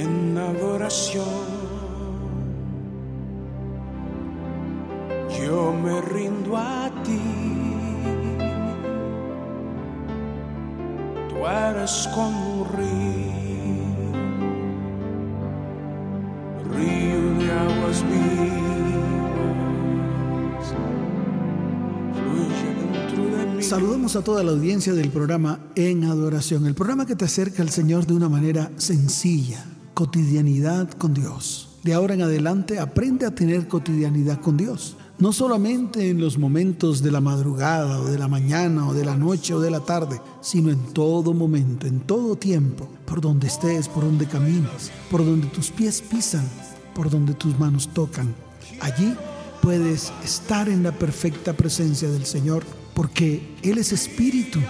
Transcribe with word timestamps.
en 0.00 0.38
adoración. 0.38 1.24
Yo 5.38 5.72
me 5.72 6.00
rindo 6.00 6.56
a 6.56 6.90
ti. 7.04 7.20
Tú 11.28 11.46
eres 11.46 12.08
como 12.14 12.62
un 12.62 12.68
río, 12.76 14.10
río 16.74 17.22
de 17.38 17.52
aguas 17.52 18.04
vivas. 18.10 18.34
Fluye 22.14 22.70
dentro 22.80 23.22
de 23.36 23.42
mí. 23.56 23.62
Saludamos 23.62 24.16
a 24.16 24.22
toda 24.22 24.42
la 24.42 24.50
audiencia 24.52 24.92
del 24.92 25.10
programa 25.10 25.60
En 25.74 26.04
Adoración, 26.04 26.66
el 26.66 26.74
programa 26.74 27.06
que 27.06 27.16
te 27.16 27.24
acerca 27.24 27.62
al 27.62 27.70
Señor 27.70 28.06
de 28.06 28.14
una 28.14 28.28
manera 28.28 28.70
sencilla, 28.76 29.64
cotidianidad 30.00 30.88
con 30.92 31.12
Dios. 31.12 31.68
De 31.82 31.92
ahora 31.92 32.14
en 32.14 32.22
adelante 32.22 32.78
aprende 32.78 33.26
a 33.26 33.34
tener 33.34 33.68
cotidianidad 33.68 34.40
con 34.40 34.56
Dios. 34.56 34.96
No 35.18 35.30
solamente 35.34 36.08
en 36.08 36.22
los 36.22 36.38
momentos 36.38 37.02
de 37.02 37.10
la 37.10 37.20
madrugada 37.20 38.00
o 38.00 38.06
de 38.06 38.16
la 38.16 38.26
mañana 38.26 38.88
o 38.88 38.94
de 38.94 39.04
la 39.04 39.14
noche 39.14 39.52
o 39.52 39.60
de 39.60 39.70
la 39.70 39.80
tarde, 39.80 40.18
sino 40.40 40.70
en 40.70 40.78
todo 40.94 41.34
momento, 41.34 41.86
en 41.86 42.00
todo 42.00 42.34
tiempo, 42.34 42.88
por 43.04 43.20
donde 43.20 43.48
estés, 43.48 43.88
por 43.88 44.04
donde 44.04 44.24
camines, 44.24 44.90
por 45.10 45.22
donde 45.22 45.48
tus 45.48 45.70
pies 45.70 46.00
pisan, 46.00 46.48
por 46.94 47.10
donde 47.10 47.34
tus 47.34 47.58
manos 47.58 47.90
tocan. 47.92 48.34
Allí 48.80 49.14
puedes 49.60 50.14
estar 50.24 50.70
en 50.70 50.82
la 50.82 50.92
perfecta 50.92 51.52
presencia 51.52 52.08
del 52.08 52.24
Señor 52.24 52.64
porque 52.94 53.54
Él 53.62 53.76
es 53.76 53.92
espíritu 53.92 54.60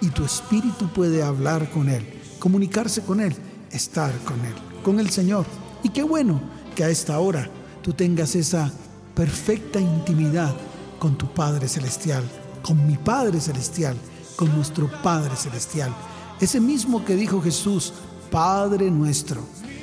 y 0.00 0.06
tu 0.06 0.24
espíritu 0.24 0.88
puede 0.94 1.22
hablar 1.22 1.70
con 1.72 1.90
Él, 1.90 2.06
comunicarse 2.38 3.02
con 3.02 3.20
Él, 3.20 3.36
estar 3.70 4.16
con 4.24 4.40
Él, 4.46 4.54
con 4.88 5.00
el 5.00 5.10
Señor. 5.10 5.44
Y 5.82 5.90
qué 5.90 6.02
bueno 6.02 6.40
que 6.74 6.82
a 6.82 6.88
esta 6.88 7.18
hora 7.18 7.50
tú 7.82 7.92
tengas 7.92 8.34
esa 8.34 8.72
perfecta 9.14 9.78
intimidad 9.78 10.56
con 10.98 11.18
tu 11.18 11.26
Padre 11.34 11.68
Celestial, 11.68 12.24
con 12.62 12.86
mi 12.86 12.96
Padre 12.96 13.38
Celestial, 13.38 13.98
con 14.34 14.50
nuestro 14.56 14.90
Padre 15.02 15.36
Celestial. 15.36 15.94
Ese 16.40 16.58
mismo 16.58 17.04
que 17.04 17.16
dijo 17.16 17.42
Jesús, 17.42 17.92
Padre 18.30 18.90
nuestro, 18.90 19.42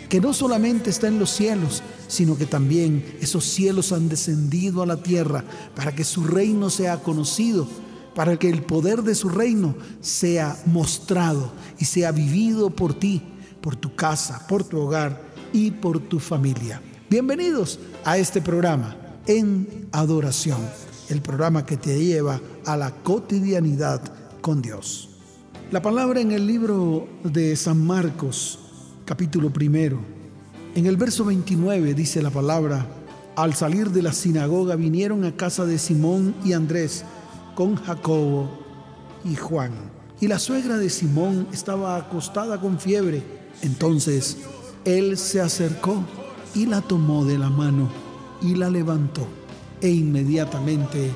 que 0.10 0.20
no 0.20 0.34
solamente 0.34 0.90
está 0.90 1.08
en 1.08 1.20
los 1.20 1.30
cielos, 1.30 1.84
sino 2.08 2.36
que 2.36 2.48
también 2.48 3.06
esos 3.22 3.44
cielos 3.44 3.92
han 3.92 4.10
descendido 4.10 4.82
a 4.82 4.88
la 4.88 4.98
tierra 4.98 5.44
para 5.76 5.94
que 5.94 6.04
su 6.04 6.24
reino 6.24 6.72
sea 6.72 7.04
conocido, 7.04 7.68
para 8.16 8.40
que 8.40 8.50
el 8.50 8.64
poder 8.64 9.04
de 9.04 9.14
su 9.14 9.30
reino 9.30 9.76
sea 10.02 10.60
mostrado 10.66 11.52
y 11.78 11.86
sea 11.86 12.12
vivido 12.12 12.72
por 12.72 12.96
ti, 12.96 13.22
por 13.66 13.76
tu 13.76 13.96
casa, 13.96 14.46
por 14.48 14.64
tu 14.64 14.80
hogar 14.80 15.20
y 15.52 15.72
por 15.72 16.00
tu 16.00 16.20
familia. 16.20 16.80
Bienvenidos 17.10 17.80
a 18.04 18.16
este 18.16 18.40
programa 18.40 18.96
en 19.26 19.88
adoración, 19.92 20.60
el 21.10 21.20
programa 21.20 21.66
que 21.66 21.76
te 21.76 22.00
lleva 22.00 22.40
a 22.64 22.78
la 22.78 22.92
cotidianidad 22.92 24.04
con 24.42 24.62
Dios. 24.62 25.10
La 25.72 25.82
palabra 25.82 26.22
en 26.22 26.32
el 26.32 26.46
libro 26.46 27.08
de 27.24 27.56
San 27.56 27.84
Marcos, 27.84 28.60
capítulo 29.04 29.50
primero, 29.50 29.98
en 30.76 30.86
el 30.86 30.96
verso 30.96 31.26
29 31.26 31.96
dice 31.96 32.22
la 32.22 32.30
palabra, 32.30 32.86
al 33.36 33.56
salir 33.56 33.90
de 33.90 34.04
la 34.04 34.14
sinagoga 34.14 34.76
vinieron 34.76 35.24
a 35.24 35.36
casa 35.36 35.66
de 35.66 35.80
Simón 35.80 36.36
y 36.46 36.54
Andrés 36.54 37.04
con 37.56 37.78
Jacobo 37.78 38.48
y 39.24 39.34
Juan. 39.34 39.72
Y 40.22 40.28
la 40.28 40.38
suegra 40.38 40.78
de 40.78 40.92
Simón 40.92 41.48
estaba 41.52 41.98
acostada 41.98 42.62
con 42.62 42.80
fiebre. 42.80 43.45
Entonces 43.62 44.38
él 44.86 45.18
se 45.18 45.42
acercó 45.42 46.04
y 46.54 46.66
la 46.66 46.82
tomó 46.82 47.26
de 47.26 47.38
la 47.38 47.50
mano 47.50 47.90
y 48.42 48.56
la 48.56 48.70
levantó. 48.70 49.28
E 49.82 49.90
inmediatamente 49.90 51.12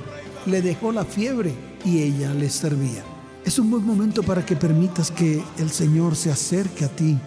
le 0.46 0.62
dejó 0.62 0.92
la 0.92 1.06
fiebre 1.06 1.54
y 1.86 2.00
ella 2.00 2.34
le 2.34 2.50
servía. 2.50 3.04
Es 3.46 3.58
un 3.58 3.72
buen 3.72 3.86
momento 3.86 4.22
para 4.22 4.46
que 4.46 4.56
permitas 4.56 5.12
que 5.12 5.42
el 5.58 5.70
Señor 5.70 6.16
se 6.16 6.32
acerque 6.32 6.86
a 6.86 6.90
ti. 6.90 7.18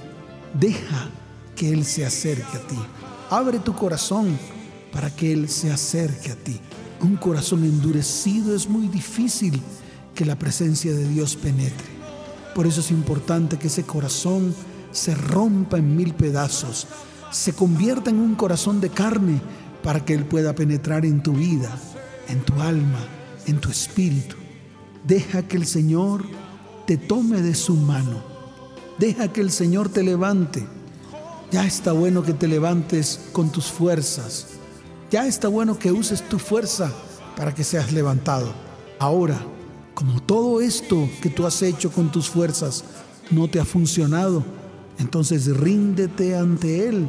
Deja 0.54 1.08
que 1.56 1.72
Él 1.72 1.84
se 1.84 2.04
acerque 2.04 2.56
a 2.56 2.66
ti. 2.66 2.78
Abre 3.30 3.58
tu 3.58 3.74
corazón 3.74 4.38
para 4.92 5.14
que 5.14 5.32
Él 5.32 5.48
se 5.48 5.72
acerque 5.72 6.32
a 6.32 6.36
ti. 6.36 6.60
Un 7.00 7.16
corazón 7.16 7.64
endurecido 7.64 8.54
es 8.54 8.68
muy 8.68 8.88
difícil 8.88 9.60
que 10.14 10.26
la 10.26 10.38
presencia 10.38 10.92
de 10.92 11.08
Dios 11.08 11.36
penetre. 11.36 11.86
Por 12.54 12.66
eso 12.66 12.80
es 12.80 12.90
importante 12.90 13.58
que 13.58 13.68
ese 13.68 13.84
corazón 13.84 14.54
se 14.92 15.14
rompa 15.14 15.78
en 15.78 15.96
mil 15.96 16.14
pedazos, 16.14 16.86
se 17.30 17.52
convierta 17.54 18.10
en 18.10 18.20
un 18.20 18.34
corazón 18.34 18.80
de 18.80 18.90
carne 18.90 19.40
para 19.82 20.04
que 20.04 20.14
Él 20.14 20.24
pueda 20.24 20.54
penetrar 20.54 21.04
en 21.04 21.22
tu 21.22 21.32
vida, 21.32 21.76
en 22.28 22.40
tu 22.40 22.60
alma, 22.60 23.00
en 23.46 23.60
tu 23.60 23.70
espíritu. 23.70 24.36
Deja 25.04 25.42
que 25.42 25.56
el 25.56 25.66
Señor 25.66 26.24
te 26.86 26.96
tome 26.96 27.42
de 27.42 27.54
su 27.54 27.74
mano. 27.74 28.22
Deja 28.98 29.32
que 29.32 29.40
el 29.40 29.50
Señor 29.50 29.88
te 29.88 30.02
levante. 30.02 30.64
Ya 31.50 31.66
está 31.66 31.92
bueno 31.92 32.22
que 32.22 32.34
te 32.34 32.46
levantes 32.46 33.20
con 33.32 33.50
tus 33.50 33.66
fuerzas. 33.66 34.46
Ya 35.10 35.26
está 35.26 35.48
bueno 35.48 35.78
que 35.78 35.90
uses 35.90 36.22
tu 36.28 36.38
fuerza 36.38 36.92
para 37.36 37.54
que 37.54 37.64
seas 37.64 37.92
levantado. 37.92 38.52
Ahora, 38.98 39.38
como 39.94 40.22
todo 40.22 40.60
esto 40.60 41.08
que 41.20 41.28
tú 41.28 41.46
has 41.46 41.60
hecho 41.62 41.90
con 41.90 42.12
tus 42.12 42.28
fuerzas 42.28 42.84
no 43.30 43.48
te 43.48 43.60
ha 43.60 43.64
funcionado, 43.64 44.44
entonces 45.02 45.54
ríndete 45.56 46.36
ante 46.36 46.88
Él 46.88 47.08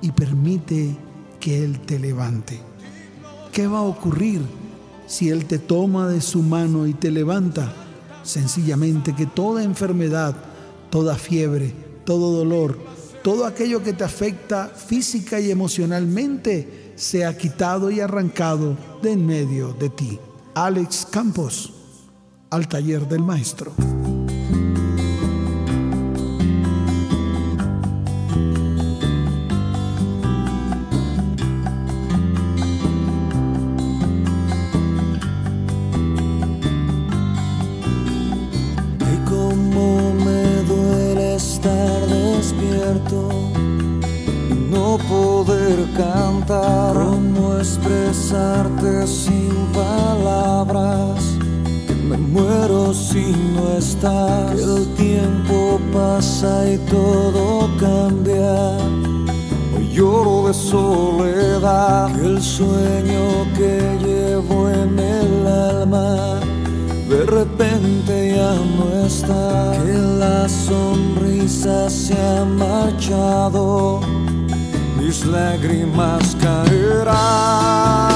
y 0.00 0.10
permite 0.10 0.96
que 1.38 1.62
Él 1.62 1.80
te 1.80 1.98
levante. 1.98 2.58
¿Qué 3.52 3.66
va 3.66 3.78
a 3.78 3.82
ocurrir 3.82 4.40
si 5.06 5.28
Él 5.28 5.44
te 5.44 5.58
toma 5.58 6.08
de 6.08 6.20
su 6.20 6.42
mano 6.42 6.86
y 6.86 6.94
te 6.94 7.10
levanta? 7.10 7.72
Sencillamente 8.22 9.14
que 9.14 9.26
toda 9.26 9.62
enfermedad, 9.62 10.34
toda 10.90 11.16
fiebre, 11.16 11.72
todo 12.04 12.32
dolor, 12.32 12.78
todo 13.22 13.44
aquello 13.44 13.82
que 13.82 13.92
te 13.92 14.04
afecta 14.04 14.68
física 14.68 15.38
y 15.38 15.50
emocionalmente 15.50 16.92
sea 16.96 17.36
quitado 17.36 17.90
y 17.90 18.00
arrancado 18.00 18.76
de 19.02 19.12
en 19.12 19.26
medio 19.26 19.74
de 19.74 19.90
ti. 19.90 20.18
Alex 20.54 21.06
Campos, 21.10 21.72
al 22.50 22.66
taller 22.66 23.06
del 23.06 23.22
maestro. 23.22 23.74
Cantar, 45.96 46.94
cómo 46.94 47.56
expresarte 47.58 49.06
sin 49.06 49.52
palabras. 49.72 51.22
Que 51.86 51.94
me 51.94 52.16
muero 52.16 52.92
si 52.92 53.32
no 53.54 53.76
estás, 53.76 54.52
que 54.54 54.62
el 54.62 54.86
tiempo 54.94 55.80
pasa 55.92 56.70
y 56.70 56.78
todo 56.78 57.68
cambia. 57.78 58.76
Hoy 59.76 59.88
lloro 59.92 60.48
de 60.48 60.54
soledad, 60.54 62.12
que 62.14 62.26
el 62.26 62.42
sueño 62.42 63.24
que 63.56 63.98
llevo 64.04 64.68
en 64.70 64.98
el 64.98 65.46
alma 65.46 66.40
de 67.08 67.24
repente 67.24 68.34
ya 68.34 68.54
no 68.76 69.06
está, 69.06 69.72
que 69.84 69.92
la 69.92 70.48
sonrisa 70.48 71.88
se 71.88 72.14
ha 72.14 72.44
marchado, 72.44 74.00
lágrimas 75.24 76.36
caerá. 76.36 78.15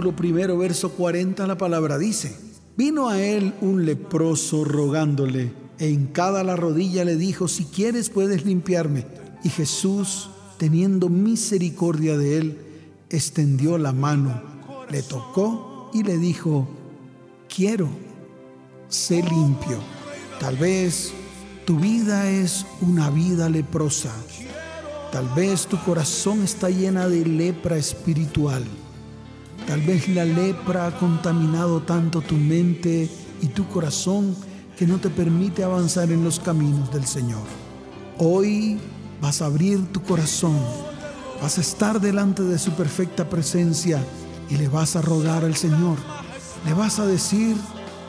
Capítulo 0.00 0.16
primero, 0.16 0.56
verso 0.56 0.92
40, 0.92 1.46
la 1.46 1.58
palabra 1.58 1.98
dice, 1.98 2.34
vino 2.74 3.10
a 3.10 3.20
él 3.22 3.52
un 3.60 3.84
leproso 3.84 4.64
rogándole, 4.64 5.52
e 5.78 5.90
hincada 5.90 6.42
la 6.42 6.56
rodilla 6.56 7.04
le 7.04 7.16
dijo, 7.16 7.48
si 7.48 7.66
quieres 7.66 8.08
puedes 8.08 8.46
limpiarme. 8.46 9.04
Y 9.44 9.50
Jesús, 9.50 10.30
teniendo 10.56 11.10
misericordia 11.10 12.16
de 12.16 12.38
él, 12.38 12.58
extendió 13.10 13.76
la 13.76 13.92
mano, 13.92 14.40
le 14.90 15.02
tocó 15.02 15.90
y 15.92 16.02
le 16.02 16.16
dijo, 16.16 16.66
quiero, 17.54 17.90
sé 18.88 19.22
limpio. 19.22 19.80
Tal 20.38 20.56
vez 20.56 21.12
tu 21.66 21.78
vida 21.78 22.30
es 22.30 22.64
una 22.80 23.10
vida 23.10 23.50
leprosa. 23.50 24.14
Tal 25.12 25.28
vez 25.36 25.66
tu 25.66 25.78
corazón 25.84 26.42
está 26.42 26.70
llena 26.70 27.06
de 27.06 27.26
lepra 27.26 27.76
espiritual. 27.76 28.64
Tal 29.66 29.80
vez 29.82 30.08
la 30.08 30.24
lepra 30.24 30.86
ha 30.86 30.98
contaminado 30.98 31.80
tanto 31.82 32.20
tu 32.20 32.36
mente 32.36 33.08
y 33.40 33.46
tu 33.46 33.66
corazón 33.68 34.34
que 34.76 34.86
no 34.86 34.98
te 34.98 35.10
permite 35.10 35.62
avanzar 35.62 36.10
en 36.10 36.24
los 36.24 36.40
caminos 36.40 36.92
del 36.92 37.06
Señor. 37.06 37.42
Hoy 38.18 38.78
vas 39.20 39.42
a 39.42 39.46
abrir 39.46 39.86
tu 39.92 40.02
corazón, 40.02 40.58
vas 41.42 41.58
a 41.58 41.60
estar 41.60 42.00
delante 42.00 42.42
de 42.42 42.58
su 42.58 42.72
perfecta 42.72 43.28
presencia 43.28 44.02
y 44.48 44.56
le 44.56 44.68
vas 44.68 44.96
a 44.96 45.02
rogar 45.02 45.44
al 45.44 45.54
Señor. 45.54 45.96
Le 46.66 46.74
vas 46.74 46.98
a 46.98 47.06
decir, 47.06 47.56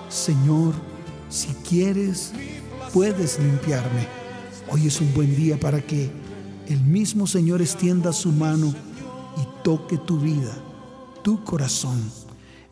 Señor, 0.09 0.73
si 1.29 1.47
quieres, 1.67 2.33
puedes 2.93 3.39
limpiarme. 3.39 4.07
Hoy 4.69 4.87
es 4.87 4.99
un 4.99 5.13
buen 5.13 5.35
día 5.35 5.59
para 5.59 5.81
que 5.81 6.09
el 6.67 6.81
mismo 6.81 7.27
Señor 7.27 7.61
extienda 7.61 8.13
su 8.13 8.31
mano 8.31 8.73
y 9.37 9.63
toque 9.63 9.97
tu 9.97 10.19
vida, 10.19 10.53
tu 11.21 11.43
corazón. 11.43 11.99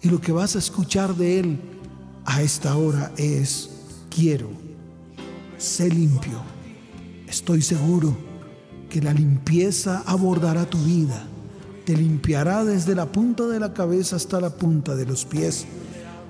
Y 0.01 0.09
lo 0.09 0.21
que 0.21 0.31
vas 0.31 0.55
a 0.55 0.59
escuchar 0.59 1.15
de 1.15 1.39
Él 1.39 1.59
a 2.25 2.41
esta 2.41 2.75
hora 2.77 3.11
es, 3.17 3.69
quiero, 4.09 4.49
sé 5.57 5.89
limpio. 5.89 6.41
Estoy 7.27 7.61
seguro 7.61 8.15
que 8.89 9.01
la 9.01 9.13
limpieza 9.13 10.03
abordará 10.05 10.65
tu 10.65 10.77
vida. 10.79 11.27
Te 11.85 11.95
limpiará 11.95 12.63
desde 12.63 12.95
la 12.95 13.11
punta 13.11 13.47
de 13.47 13.59
la 13.59 13.73
cabeza 13.73 14.15
hasta 14.15 14.39
la 14.39 14.49
punta 14.49 14.95
de 14.95 15.05
los 15.05 15.25
pies. 15.25 15.65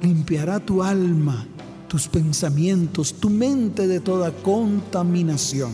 Limpiará 0.01 0.59
tu 0.59 0.81
alma, 0.81 1.45
tus 1.87 2.07
pensamientos, 2.07 3.13
tu 3.13 3.29
mente 3.29 3.87
de 3.87 3.99
toda 3.99 4.31
contaminación. 4.31 5.71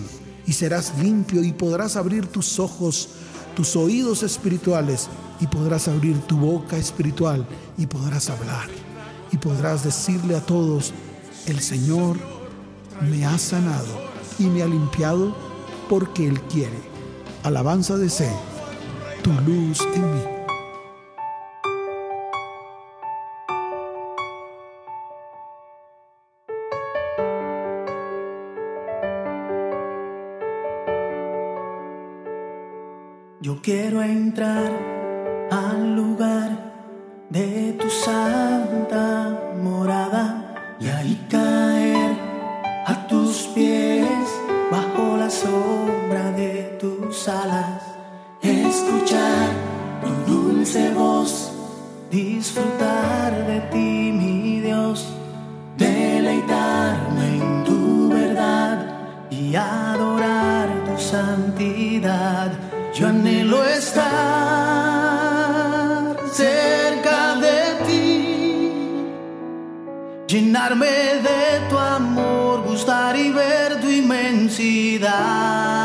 Y 0.48 0.54
serás 0.54 0.94
limpio 1.02 1.44
y 1.44 1.54
podrás 1.54 1.96
abrir 1.96 2.28
tus 2.28 2.60
ojos, 2.60 3.10
tus 3.56 3.76
oídos 3.76 4.22
espirituales 4.22 5.10
y 5.40 5.48
podrás 5.48 5.88
abrir 5.88 6.20
tu 6.22 6.38
boca 6.38 6.78
espiritual 6.78 7.46
y 7.78 7.88
podrás 7.88 8.30
hablar. 8.30 8.68
Y 9.32 9.38
podrás 9.38 9.84
decirle 9.84 10.36
a 10.36 10.42
todos, 10.42 10.94
el 11.48 11.60
Señor 11.60 12.18
me 13.02 13.26
ha 13.26 13.38
sanado 13.38 13.86
y 14.40 14.46
me 14.46 14.64
ha 14.64 14.68
limpiado 14.68 15.36
porque 15.90 16.28
Él 16.28 16.42
quiere. 16.44 16.80
Alabanza 17.44 17.98
de 17.98 18.10
ser 18.10 18.34
tu 19.22 19.32
luz 19.32 19.82
en 19.96 20.14
mí. 20.14 20.22
Yo 33.42 33.62
quiero 33.62 34.02
entrar 34.02 34.85
de 37.36 37.74
tu 37.74 37.90
santa 37.90 39.38
morada 39.62 40.26
y 40.80 40.88
ahí 40.88 41.16
caer 41.30 42.16
a 42.86 43.08
tus 43.08 43.50
pies 43.54 44.26
bajo 44.72 45.18
la 45.18 45.30
sombra 45.30 46.32
de 46.32 46.78
tus 46.80 47.28
alas, 47.28 47.82
escuchar 48.42 49.50
tu 50.02 50.32
dulce 50.32 50.92
voz, 50.92 51.52
disfrutar 52.10 53.32
de 53.46 53.60
ti 53.74 54.14
mi 54.14 54.62
Dios, 54.62 55.06
deleitarme 55.78 57.28
en 57.42 57.64
tu 57.66 58.08
verdad 58.14 58.78
y 59.30 59.56
adorar 59.58 60.70
tu 60.86 60.98
santidad. 60.98 62.54
Yo 62.94 63.08
anhelo 63.08 63.45
llenarme 70.36 70.88
de 71.28 71.70
tu 71.70 71.78
amor, 71.78 72.64
gustar 72.64 73.16
y 73.16 73.32
ver 73.32 73.80
tu 73.80 73.90
inmensidad. 73.90 75.85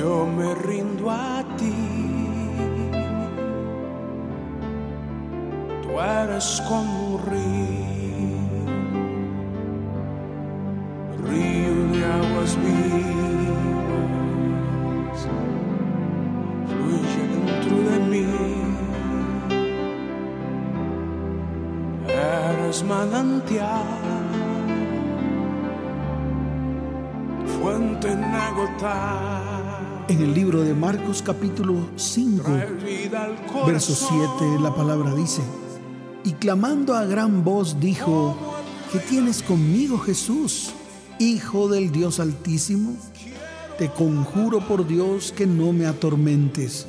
Yo 0.00 0.24
me 0.24 0.54
rindo 0.54 1.10
a 1.10 1.44
ti. 1.58 1.74
Tú 5.82 5.90
eres 6.00 6.62
como 6.66 7.16
un 7.16 7.20
río, 7.30 8.62
río 11.28 11.74
de 11.92 12.00
aguas 12.18 12.52
vivas, 12.64 14.00
fluye 16.70 17.22
dentro 17.34 17.76
de 17.90 17.96
mí. 18.10 18.28
Eres 22.08 22.78
manantial, 22.84 24.00
fuente 27.44 28.06
inagotada. 28.12 29.49
En 30.10 30.20
el 30.22 30.34
libro 30.34 30.62
de 30.62 30.74
Marcos 30.74 31.22
capítulo 31.22 31.86
5, 31.94 32.42
Trae 32.42 32.72
vida 32.84 33.26
al 33.26 33.36
verso 33.64 33.94
corazón. 33.94 34.28
7, 34.40 34.60
la 34.60 34.74
palabra 34.74 35.14
dice, 35.14 35.40
y 36.24 36.32
clamando 36.32 36.96
a 36.96 37.04
gran 37.04 37.44
voz 37.44 37.78
dijo, 37.78 38.36
¿qué 38.90 38.98
tienes 38.98 39.40
conmigo 39.40 40.00
Jesús, 40.00 40.72
Hijo 41.20 41.68
del 41.68 41.92
Dios 41.92 42.18
Altísimo? 42.18 42.96
Te 43.78 43.88
conjuro 43.88 44.66
por 44.66 44.84
Dios 44.84 45.30
que 45.30 45.46
no 45.46 45.72
me 45.72 45.86
atormentes. 45.86 46.88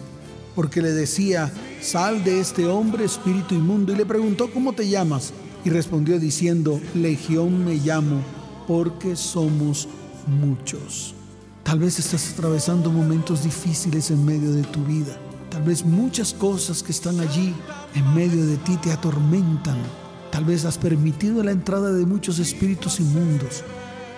Porque 0.55 0.81
le 0.81 0.91
decía, 0.91 1.53
sal 1.79 2.23
de 2.23 2.39
este 2.39 2.65
hombre 2.65 3.05
espíritu 3.05 3.53
inmundo, 3.53 3.93
y 3.93 3.97
le 3.97 4.05
preguntó, 4.07 4.49
¿cómo 4.51 4.73
te 4.73 4.89
llamas? 4.89 5.31
Y 5.63 5.69
respondió 5.69 6.19
diciendo, 6.19 6.81
Legión 6.95 7.65
me 7.65 7.75
llamo, 7.75 8.19
porque 8.67 9.15
somos 9.15 9.87
muchos. 10.25 11.13
Tal 11.63 11.79
vez 11.79 11.99
estás 11.99 12.33
atravesando 12.33 12.91
momentos 12.91 13.43
difíciles 13.43 14.11
en 14.11 14.25
medio 14.25 14.51
de 14.51 14.63
tu 14.63 14.83
vida. 14.83 15.17
Tal 15.49 15.63
vez 15.63 15.85
muchas 15.85 16.33
cosas 16.33 16.81
que 16.81 16.91
están 16.91 17.19
allí 17.19 17.53
en 17.93 18.13
medio 18.13 18.45
de 18.45 18.57
ti 18.57 18.77
te 18.77 18.91
atormentan. 18.91 19.77
Tal 20.31 20.43
vez 20.43 20.65
has 20.65 20.77
permitido 20.77 21.43
la 21.43 21.51
entrada 21.51 21.91
de 21.91 22.05
muchos 22.05 22.39
espíritus 22.39 22.99
inmundos, 22.99 23.63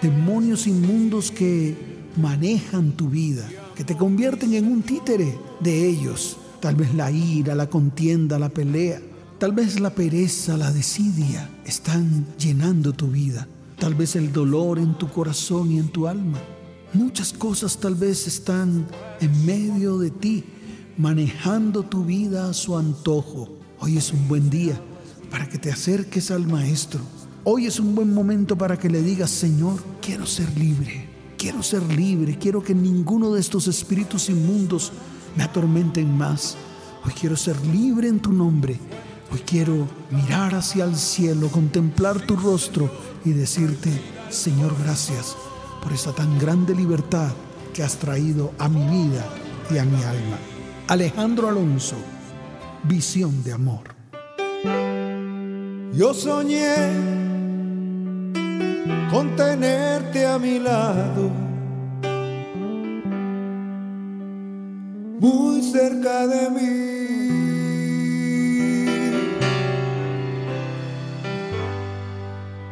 demonios 0.02 0.68
inmundos 0.68 1.32
que 1.32 1.76
manejan 2.16 2.92
tu 2.92 3.10
vida, 3.10 3.50
que 3.76 3.84
te 3.84 3.98
convierten 3.98 4.54
en 4.54 4.72
un 4.72 4.82
títere 4.82 5.38
de 5.60 5.88
ellos. 5.88 6.38
Tal 6.60 6.76
vez 6.76 6.94
la 6.94 7.12
ira, 7.12 7.56
la 7.56 7.68
contienda, 7.68 8.40
la 8.40 8.50
pelea. 8.50 9.02
Tal 9.38 9.52
vez 9.52 9.80
la 9.80 9.90
pereza, 9.90 10.56
la 10.56 10.72
desidia 10.72 11.50
están 11.66 12.26
llenando 12.38 12.94
tu 12.94 13.08
vida. 13.08 13.48
Tal 13.78 13.96
vez 13.96 14.16
el 14.16 14.32
dolor 14.32 14.80
en 14.80 14.98
tu 14.98 15.10
corazón 15.10 15.72
y 15.72 15.80
en 15.80 15.90
tu 15.90 16.08
alma. 16.08 16.40
Muchas 16.94 17.34
cosas 17.34 17.78
tal 17.78 17.96
vez 17.96 18.28
están 18.28 18.86
en 19.20 19.46
medio 19.48 19.98
de 19.98 20.12
ti, 20.12 20.44
manejando 20.96 21.82
tu 21.82 22.06
vida 22.06 22.48
a 22.48 22.54
su 22.54 22.78
antojo. 22.78 23.50
Hoy 23.80 23.98
es 23.98 24.14
un 24.14 24.28
buen 24.28 24.48
día 24.52 24.80
para 25.32 25.50
que 25.50 25.58
te 25.58 25.72
acerques 25.72 26.30
al 26.30 26.46
Maestro. 26.46 27.00
Hoy 27.46 27.66
es 27.66 27.80
un 27.80 27.96
buen 27.96 28.14
momento 28.14 28.56
para 28.56 28.78
que 28.78 28.92
le 28.92 29.02
digas, 29.02 29.32
Señor, 29.32 29.84
quiero 30.04 30.28
ser 30.28 30.56
libre, 30.56 31.10
quiero 31.36 31.64
ser 31.64 31.82
libre, 31.82 32.38
quiero 32.38 32.62
que 32.62 32.76
ninguno 32.76 33.34
de 33.34 33.42
estos 33.42 33.68
espíritus 33.68 34.30
inmundos 34.30 34.92
me 35.36 35.42
atormenten 35.42 36.16
más. 36.16 36.56
Hoy 37.04 37.14
quiero 37.20 37.36
ser 37.36 37.60
libre 37.66 38.08
en 38.08 38.20
tu 38.20 38.32
nombre. 38.32 38.80
Hoy 39.32 39.40
quiero 39.40 39.88
mirar 40.12 40.54
hacia 40.54 40.86
el 40.86 40.96
cielo, 40.96 41.48
contemplar 41.48 42.22
tu 42.22 42.36
rostro 42.36 42.92
y 43.26 43.32
decirte, 43.32 43.90
Señor, 44.30 44.76
gracias 44.84 45.36
por 45.84 45.92
esa 45.92 46.14
tan 46.14 46.40
grande 46.40 46.74
libertad 46.74 47.32
que 47.74 47.84
has 47.84 47.98
traído 47.98 48.54
a 48.58 48.70
mi 48.70 48.86
vida 48.88 49.26
y 49.70 49.78
a 49.78 49.84
mi 49.84 50.02
alma. 50.02 50.38
Alejandro 50.88 51.50
Alonso, 51.50 51.98
visión 52.84 53.44
de 53.44 53.52
amor. 53.52 53.94
Yo 55.94 56.14
soñé 56.14 56.76
con 59.12 59.36
tenerte 59.36 60.26
a 60.26 60.40
mi 60.40 60.60
lado, 60.60 61.30
muy 65.20 65.62
cerca 65.62 66.28
de 66.28 66.50
mí. 66.50 66.94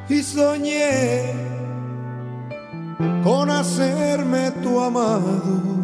Y 0.10 0.24
soñé 0.24 1.51
hacerme 3.62 4.52
tu 4.64 4.80
amado. 4.80 5.81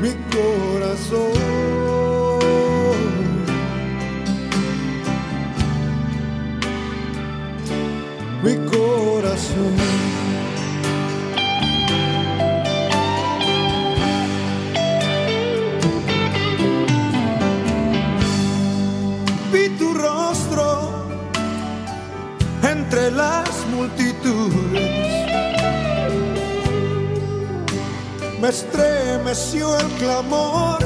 Mi 0.00 0.14
corazón. 0.34 1.68
mi 8.42 8.54
corazón. 8.66 9.74
Vi 19.52 19.68
tu 19.78 19.94
rostro 19.94 21.04
entre 22.62 23.10
las 23.10 23.47
Me 28.48 28.54
estremeció 28.54 29.78
el 29.78 29.86
clamor. 29.98 30.78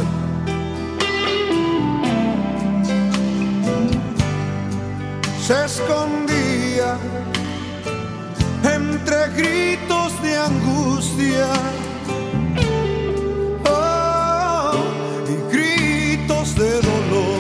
Se 5.47 5.65
escondía 5.65 6.99
entre 8.65 9.29
gritos 9.37 10.23
de 10.23 10.37
angustia 10.39 11.47
oh, 13.71 14.73
y 15.29 15.55
gritos 15.55 16.57
de 16.57 16.81
dolor. 16.81 17.32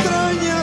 стране. 0.00 0.57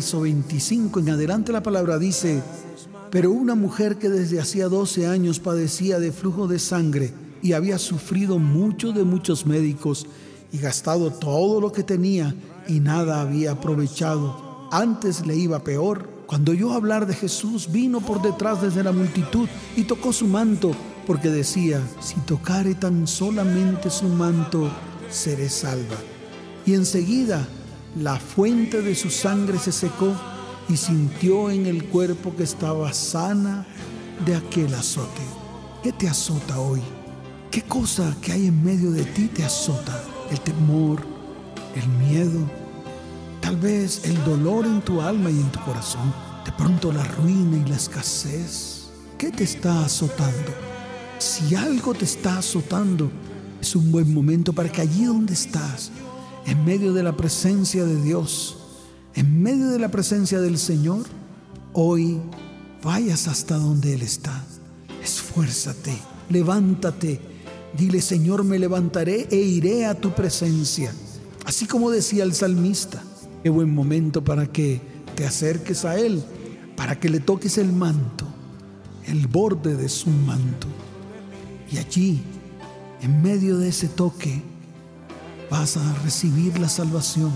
Verso 0.00 0.22
25 0.22 1.00
en 1.00 1.10
adelante 1.10 1.52
la 1.52 1.62
palabra 1.62 1.98
dice, 1.98 2.42
pero 3.10 3.30
una 3.32 3.54
mujer 3.54 3.98
que 3.98 4.08
desde 4.08 4.40
hacía 4.40 4.66
12 4.68 5.06
años 5.06 5.40
padecía 5.40 5.98
de 5.98 6.10
flujo 6.10 6.48
de 6.48 6.58
sangre 6.58 7.12
y 7.42 7.52
había 7.52 7.76
sufrido 7.76 8.38
mucho 8.38 8.92
de 8.92 9.04
muchos 9.04 9.44
médicos 9.44 10.06
y 10.52 10.56
gastado 10.56 11.10
todo 11.10 11.60
lo 11.60 11.70
que 11.70 11.82
tenía 11.82 12.34
y 12.66 12.80
nada 12.80 13.20
había 13.20 13.52
aprovechado, 13.52 14.68
antes 14.72 15.26
le 15.26 15.36
iba 15.36 15.62
peor. 15.64 16.08
Cuando 16.26 16.52
oyó 16.52 16.72
hablar 16.72 17.06
de 17.06 17.12
Jesús, 17.12 17.70
vino 17.70 18.00
por 18.00 18.22
detrás 18.22 18.62
desde 18.62 18.82
la 18.82 18.92
multitud 18.92 19.50
y 19.76 19.82
tocó 19.82 20.14
su 20.14 20.26
manto, 20.26 20.70
porque 21.06 21.28
decía, 21.28 21.82
si 22.00 22.14
tocare 22.20 22.74
tan 22.74 23.06
solamente 23.06 23.90
su 23.90 24.08
manto, 24.08 24.70
seré 25.10 25.50
salva. 25.50 25.98
Y 26.64 26.72
enseguida 26.72 27.46
la 27.96 28.18
fuente 28.18 28.82
de 28.82 28.94
su 28.94 29.10
sangre 29.10 29.58
se 29.58 29.72
secó 29.72 30.14
y 30.68 30.76
sintió 30.76 31.50
en 31.50 31.66
el 31.66 31.84
cuerpo 31.84 32.34
que 32.36 32.44
estaba 32.44 32.92
sana 32.92 33.66
de 34.24 34.36
aquel 34.36 34.72
azote. 34.74 35.22
¿Qué 35.82 35.92
te 35.92 36.08
azota 36.08 36.60
hoy? 36.60 36.80
¿Qué 37.50 37.62
cosa 37.62 38.16
que 38.22 38.32
hay 38.32 38.46
en 38.46 38.62
medio 38.62 38.92
de 38.92 39.04
ti 39.04 39.26
te 39.26 39.44
azota? 39.44 40.00
El 40.30 40.40
temor, 40.40 41.00
el 41.74 41.88
miedo, 42.06 42.38
tal 43.40 43.56
vez 43.56 44.02
el 44.04 44.22
dolor 44.24 44.66
en 44.66 44.80
tu 44.82 45.00
alma 45.00 45.30
y 45.30 45.40
en 45.40 45.50
tu 45.50 45.58
corazón. 45.60 46.14
De 46.44 46.52
pronto 46.52 46.92
la 46.92 47.02
ruina 47.02 47.56
y 47.56 47.68
la 47.68 47.76
escasez. 47.76 48.90
¿Qué 49.18 49.30
te 49.30 49.44
está 49.44 49.84
azotando? 49.84 50.52
Si 51.18 51.54
algo 51.54 51.92
te 51.92 52.04
está 52.04 52.38
azotando, 52.38 53.10
es 53.60 53.74
un 53.74 53.90
buen 53.90 54.14
momento 54.14 54.52
para 54.52 54.70
que 54.70 54.80
allí 54.80 55.04
donde 55.04 55.34
estás, 55.34 55.90
en 56.46 56.64
medio 56.64 56.92
de 56.92 57.02
la 57.02 57.16
presencia 57.16 57.84
de 57.84 58.00
Dios, 58.02 58.56
en 59.14 59.42
medio 59.42 59.68
de 59.68 59.78
la 59.78 59.90
presencia 59.90 60.40
del 60.40 60.58
Señor, 60.58 61.04
hoy 61.72 62.20
vayas 62.82 63.28
hasta 63.28 63.56
donde 63.56 63.94
Él 63.94 64.02
está. 64.02 64.44
Esfuérzate, 65.02 65.96
levántate, 66.28 67.20
dile 67.76 68.00
Señor, 68.00 68.44
me 68.44 68.58
levantaré 68.58 69.28
e 69.30 69.36
iré 69.36 69.86
a 69.86 69.94
tu 69.94 70.14
presencia. 70.14 70.92
Así 71.44 71.66
como 71.66 71.90
decía 71.90 72.24
el 72.24 72.34
salmista, 72.34 73.02
qué 73.42 73.50
buen 73.50 73.74
momento 73.74 74.22
para 74.22 74.46
que 74.46 74.80
te 75.14 75.26
acerques 75.26 75.84
a 75.84 75.98
Él, 75.98 76.22
para 76.76 76.98
que 76.98 77.08
le 77.08 77.20
toques 77.20 77.58
el 77.58 77.72
manto, 77.72 78.26
el 79.06 79.26
borde 79.26 79.76
de 79.76 79.88
su 79.88 80.10
manto. 80.10 80.66
Y 81.72 81.78
allí, 81.78 82.22
en 83.02 83.22
medio 83.22 83.58
de 83.58 83.68
ese 83.68 83.88
toque, 83.88 84.42
vas 85.50 85.76
a 85.76 85.92
recibir 86.04 86.58
la 86.58 86.68
salvación, 86.68 87.32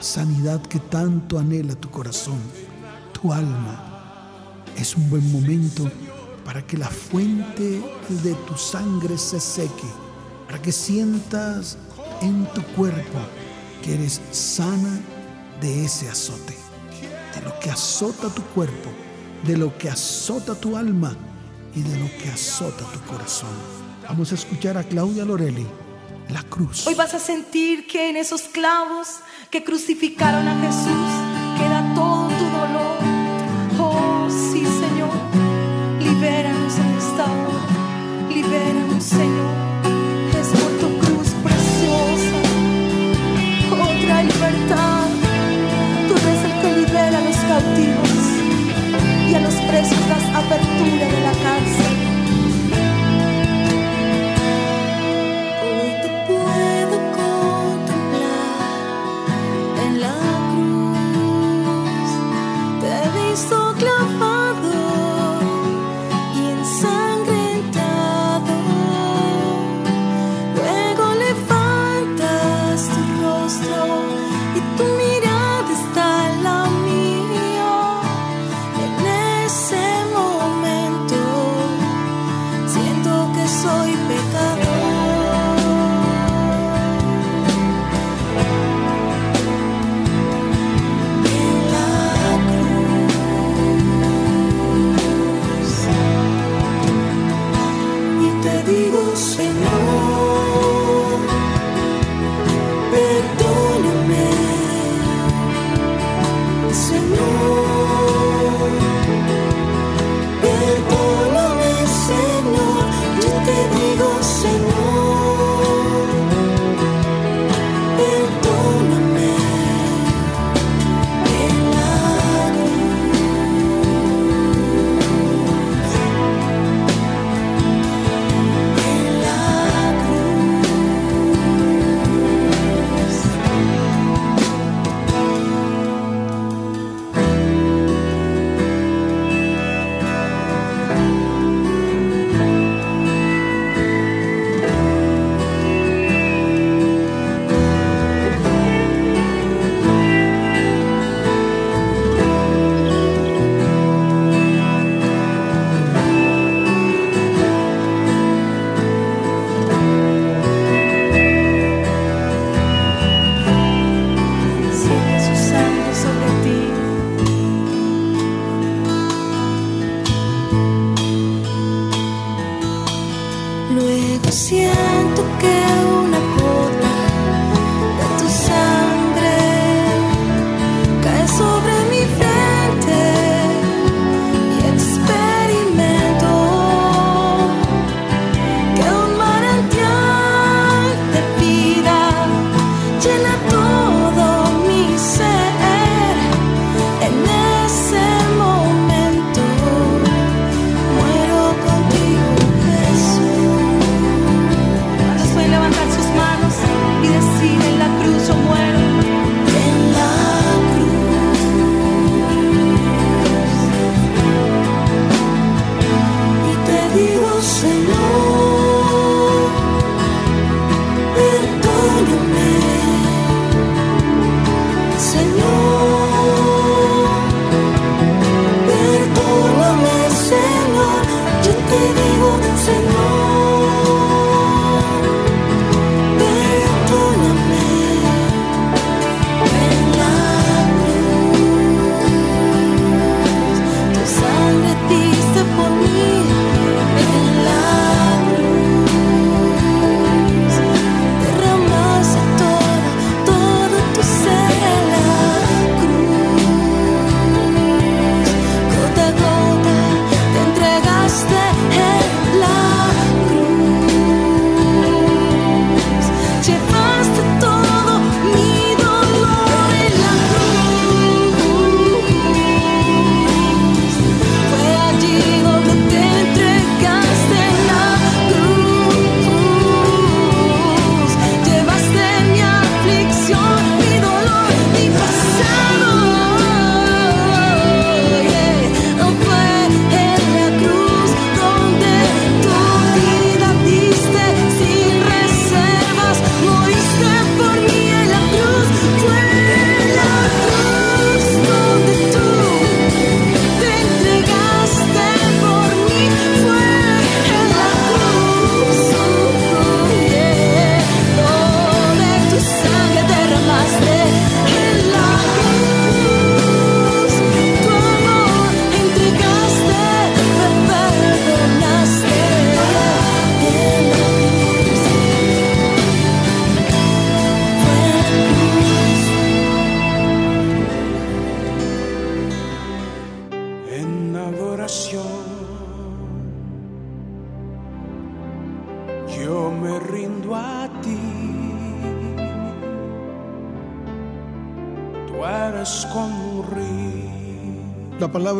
sanidad 0.00 0.60
que 0.62 0.80
tanto 0.80 1.38
anhela 1.38 1.74
tu 1.76 1.88
corazón, 1.90 2.38
tu 3.12 3.32
alma. 3.32 3.88
Es 4.76 4.96
un 4.96 5.08
buen 5.08 5.30
momento 5.30 5.88
para 6.44 6.66
que 6.66 6.76
la 6.76 6.88
fuente 6.88 7.80
de 8.08 8.34
tu 8.46 8.56
sangre 8.56 9.16
se 9.16 9.38
seque, 9.38 9.88
para 10.46 10.60
que 10.60 10.72
sientas 10.72 11.78
en 12.20 12.46
tu 12.52 12.62
cuerpo 12.74 13.18
que 13.82 13.94
eres 13.94 14.20
sana 14.32 15.00
de 15.60 15.84
ese 15.84 16.08
azote, 16.08 16.56
de 17.34 17.42
lo 17.42 17.58
que 17.60 17.70
azota 17.70 18.28
tu 18.28 18.42
cuerpo, 18.54 18.90
de 19.46 19.56
lo 19.56 19.76
que 19.78 19.88
azota 19.88 20.54
tu 20.56 20.76
alma 20.76 21.16
y 21.74 21.82
de 21.82 21.98
lo 22.00 22.06
que 22.18 22.28
azota 22.28 22.84
tu 22.92 23.00
corazón. 23.12 23.50
Vamos 24.08 24.32
a 24.32 24.34
escuchar 24.34 24.76
a 24.76 24.84
Claudia 24.84 25.24
Lorelli, 25.24 25.66
Hoy 26.86 26.94
vas 26.94 27.14
a 27.14 27.18
sentir 27.18 27.86
que 27.86 28.10
en 28.10 28.16
esos 28.16 28.42
clavos 28.42 29.20
que 29.50 29.62
crucificaron 29.62 30.48
a 30.48 30.60
Jesús 30.60 31.11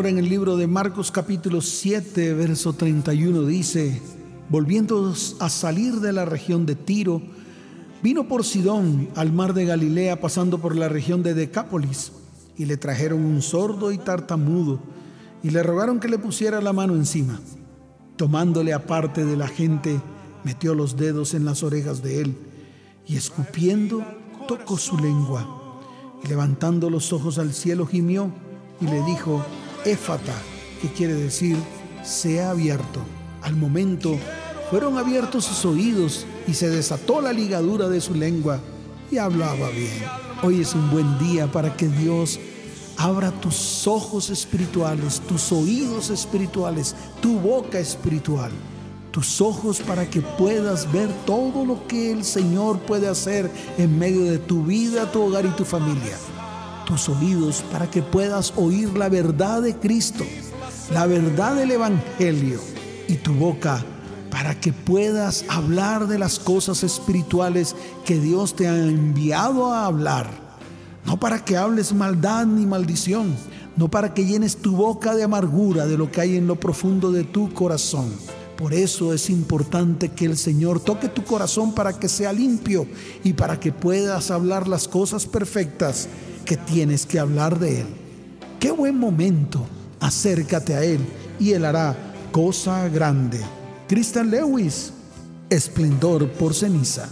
en 0.09 0.17
el 0.17 0.27
libro 0.27 0.57
de 0.57 0.67
Marcos 0.67 1.11
capítulo 1.11 1.61
7, 1.61 2.33
verso 2.33 2.73
31 2.73 3.45
dice, 3.45 4.01
volviendo 4.49 5.13
a 5.39 5.49
salir 5.49 5.95
de 5.95 6.11
la 6.11 6.25
región 6.25 6.65
de 6.65 6.75
Tiro, 6.75 7.21
vino 8.01 8.27
por 8.27 8.43
Sidón 8.43 9.09
al 9.15 9.31
mar 9.31 9.53
de 9.53 9.65
Galilea 9.65 10.19
pasando 10.19 10.59
por 10.59 10.75
la 10.75 10.89
región 10.89 11.23
de 11.23 11.33
Decápolis 11.33 12.11
y 12.57 12.65
le 12.65 12.75
trajeron 12.77 13.23
un 13.23 13.41
sordo 13.41 13.91
y 13.91 13.97
tartamudo 13.97 14.79
y 15.41 15.51
le 15.51 15.63
rogaron 15.63 15.99
que 15.99 16.09
le 16.09 16.17
pusiera 16.17 16.59
la 16.59 16.73
mano 16.73 16.95
encima. 16.95 17.39
Tomándole 18.17 18.73
aparte 18.73 19.25
de 19.25 19.37
la 19.37 19.47
gente, 19.47 20.01
metió 20.43 20.75
los 20.75 20.97
dedos 20.97 21.33
en 21.33 21.45
las 21.45 21.63
orejas 21.63 22.03
de 22.03 22.21
él 22.21 22.37
y 23.07 23.15
escupiendo 23.15 24.03
tocó 24.47 24.77
su 24.77 24.97
lengua 24.97 25.81
y 26.23 26.27
levantando 26.27 26.89
los 26.89 27.13
ojos 27.13 27.37
al 27.37 27.53
cielo 27.53 27.85
gimió 27.85 28.31
y 28.81 28.85
le 28.85 29.01
dijo, 29.03 29.43
Éfata, 29.85 30.33
que 30.81 30.87
quiere 30.87 31.13
decir, 31.13 31.57
sea 32.03 32.51
abierto. 32.51 33.01
Al 33.41 33.55
momento 33.55 34.17
fueron 34.69 34.97
abiertos 34.97 35.45
sus 35.45 35.65
oídos 35.65 36.25
y 36.47 36.53
se 36.53 36.69
desató 36.69 37.21
la 37.21 37.33
ligadura 37.33 37.89
de 37.89 37.99
su 38.01 38.13
lengua 38.13 38.59
y 39.11 39.17
hablaba 39.17 39.69
bien. 39.69 40.03
Hoy 40.41 40.61
es 40.61 40.73
un 40.73 40.89
buen 40.89 41.19
día 41.19 41.51
para 41.51 41.75
que 41.75 41.87
Dios 41.87 42.39
abra 42.97 43.31
tus 43.31 43.85
ojos 43.87 44.29
espirituales, 44.29 45.21
tus 45.21 45.51
oídos 45.51 46.09
espirituales, 46.09 46.95
tu 47.21 47.39
boca 47.39 47.79
espiritual, 47.79 48.51
tus 49.11 49.41
ojos 49.41 49.79
para 49.81 50.09
que 50.09 50.21
puedas 50.21 50.91
ver 50.91 51.09
todo 51.25 51.65
lo 51.65 51.87
que 51.87 52.11
el 52.11 52.23
Señor 52.23 52.79
puede 52.79 53.07
hacer 53.07 53.51
en 53.77 53.99
medio 53.99 54.23
de 54.25 54.39
tu 54.39 54.63
vida, 54.63 55.11
tu 55.11 55.21
hogar 55.23 55.45
y 55.45 55.49
tu 55.49 55.65
familia 55.65 56.17
tus 56.85 57.09
oídos 57.09 57.63
para 57.71 57.89
que 57.89 58.01
puedas 58.01 58.53
oír 58.55 58.97
la 58.97 59.09
verdad 59.09 59.61
de 59.61 59.75
Cristo, 59.75 60.23
la 60.91 61.05
verdad 61.05 61.55
del 61.55 61.71
Evangelio 61.71 62.59
y 63.07 63.15
tu 63.15 63.33
boca 63.33 63.83
para 64.33 64.59
que 64.59 64.73
puedas 64.73 65.45
hablar 65.47 66.07
de 66.07 66.17
las 66.17 66.39
cosas 66.39 66.83
espirituales 66.83 67.75
que 68.03 68.19
Dios 68.19 68.55
te 68.55 68.67
ha 68.67 68.75
enviado 68.75 69.71
a 69.71 69.85
hablar. 69.85 70.27
No 71.05 71.19
para 71.19 71.45
que 71.45 71.55
hables 71.55 71.93
maldad 71.93 72.47
ni 72.47 72.65
maldición, 72.65 73.35
no 73.77 73.91
para 73.91 74.13
que 74.15 74.25
llenes 74.25 74.57
tu 74.57 74.75
boca 74.75 75.13
de 75.13 75.23
amargura 75.23 75.85
de 75.85 75.97
lo 75.97 76.11
que 76.11 76.21
hay 76.21 76.37
en 76.37 76.47
lo 76.47 76.55
profundo 76.55 77.11
de 77.11 77.23
tu 77.23 77.53
corazón. 77.53 78.11
Por 78.57 78.73
eso 78.73 79.13
es 79.13 79.29
importante 79.29 80.09
que 80.09 80.25
el 80.25 80.37
Señor 80.37 80.79
toque 80.79 81.09
tu 81.09 81.23
corazón 81.23 81.73
para 81.75 81.99
que 81.99 82.09
sea 82.09 82.33
limpio 82.33 82.87
y 83.23 83.33
para 83.33 83.59
que 83.59 83.71
puedas 83.71 84.31
hablar 84.31 84.67
las 84.67 84.87
cosas 84.87 85.27
perfectas 85.27 86.07
que 86.43 86.57
tienes 86.57 87.05
que 87.05 87.19
hablar 87.19 87.59
de 87.59 87.81
Él. 87.81 87.87
Qué 88.59 88.71
buen 88.71 88.97
momento. 88.97 89.65
Acércate 89.99 90.75
a 90.75 90.83
Él 90.83 90.99
y 91.39 91.51
Él 91.51 91.65
hará 91.65 91.95
cosa 92.31 92.87
grande. 92.89 93.39
Christian 93.87 94.29
Lewis, 94.31 94.91
esplendor 95.49 96.29
por 96.31 96.53
ceniza. 96.53 97.09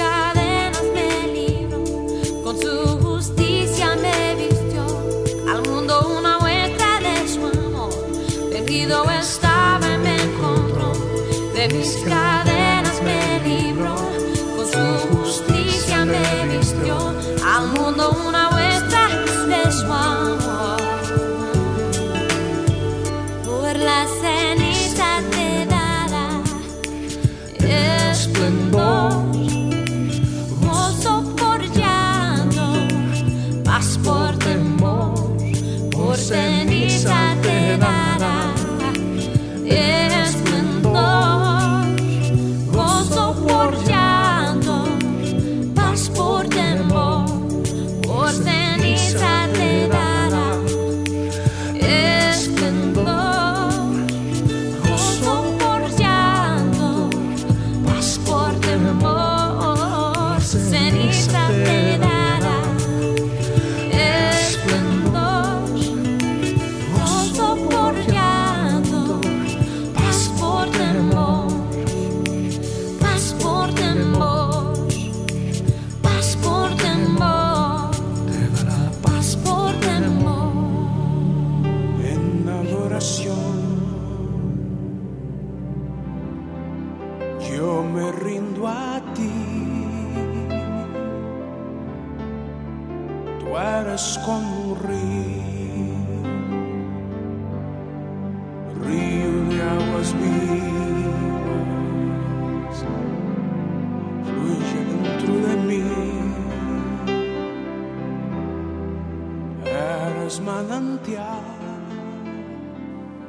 De 0.00 0.06
mis 0.06 0.16
cadenas 0.32 0.82
me 0.94 1.26
libro, 1.34 1.84
con 2.42 2.58
su 2.58 2.98
justicia 3.00 3.94
me 3.96 4.34
vistió, 4.36 4.82
al 5.46 5.62
mundo 5.68 6.00
una 6.18 6.38
huella 6.38 7.00
de 7.02 7.28
su 7.28 7.44
amor. 7.44 7.90
Perdido 8.50 9.04
estaba 9.10 9.98
me 9.98 10.16
encontró. 10.22 10.92
De 11.52 11.68
mis 11.68 11.96
cadenas 12.08 13.02
me 13.02 13.40
libro, 13.46 13.94
con 14.56 14.66
su 14.66 15.16
justicia 15.18 16.06
me 16.06 16.56
vistió, 16.56 16.96
al 17.44 17.66
mundo 17.68 18.16
una 18.26 18.48
huella 18.48 19.06
de 19.48 19.70
su 19.70 19.84
amor. 19.84 20.39
and 37.70 37.84
I. 37.84 37.99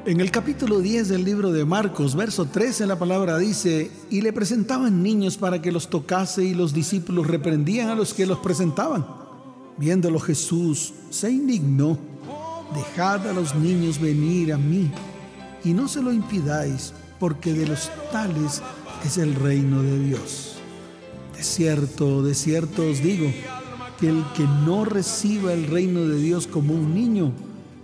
En 0.03 0.19
el 0.19 0.31
capítulo 0.31 0.79
10 0.79 1.09
del 1.09 1.23
libro 1.23 1.51
de 1.51 1.63
Marcos, 1.63 2.15
verso 2.15 2.45
13, 2.45 2.87
la 2.87 2.97
palabra 2.97 3.37
dice, 3.37 3.91
y 4.09 4.21
le 4.21 4.33
presentaban 4.33 5.03
niños 5.03 5.37
para 5.37 5.61
que 5.61 5.71
los 5.71 5.91
tocase 5.91 6.43
y 6.43 6.55
los 6.55 6.73
discípulos 6.73 7.27
reprendían 7.27 7.87
a 7.89 7.93
los 7.93 8.15
que 8.15 8.25
los 8.25 8.39
presentaban. 8.39 9.05
Viéndolo 9.77 10.19
Jesús 10.19 10.91
se 11.11 11.29
indignó, 11.29 11.99
dejad 12.73 13.27
a 13.29 13.33
los 13.33 13.53
niños 13.53 14.01
venir 14.01 14.53
a 14.53 14.57
mí 14.57 14.89
y 15.63 15.71
no 15.73 15.87
se 15.87 16.01
lo 16.01 16.11
impidáis, 16.11 16.93
porque 17.19 17.53
de 17.53 17.67
los 17.67 17.91
tales 18.11 18.63
es 19.05 19.19
el 19.19 19.35
reino 19.35 19.83
de 19.83 19.99
Dios. 19.99 20.55
De 21.37 21.43
cierto, 21.43 22.23
de 22.23 22.33
cierto 22.33 22.89
os 22.89 23.03
digo, 23.03 23.31
que 23.99 24.09
el 24.09 24.25
que 24.35 24.45
no 24.65 24.83
reciba 24.83 25.53
el 25.53 25.67
reino 25.67 26.07
de 26.07 26.17
Dios 26.17 26.47
como 26.47 26.73
un 26.73 26.95
niño, 26.95 27.31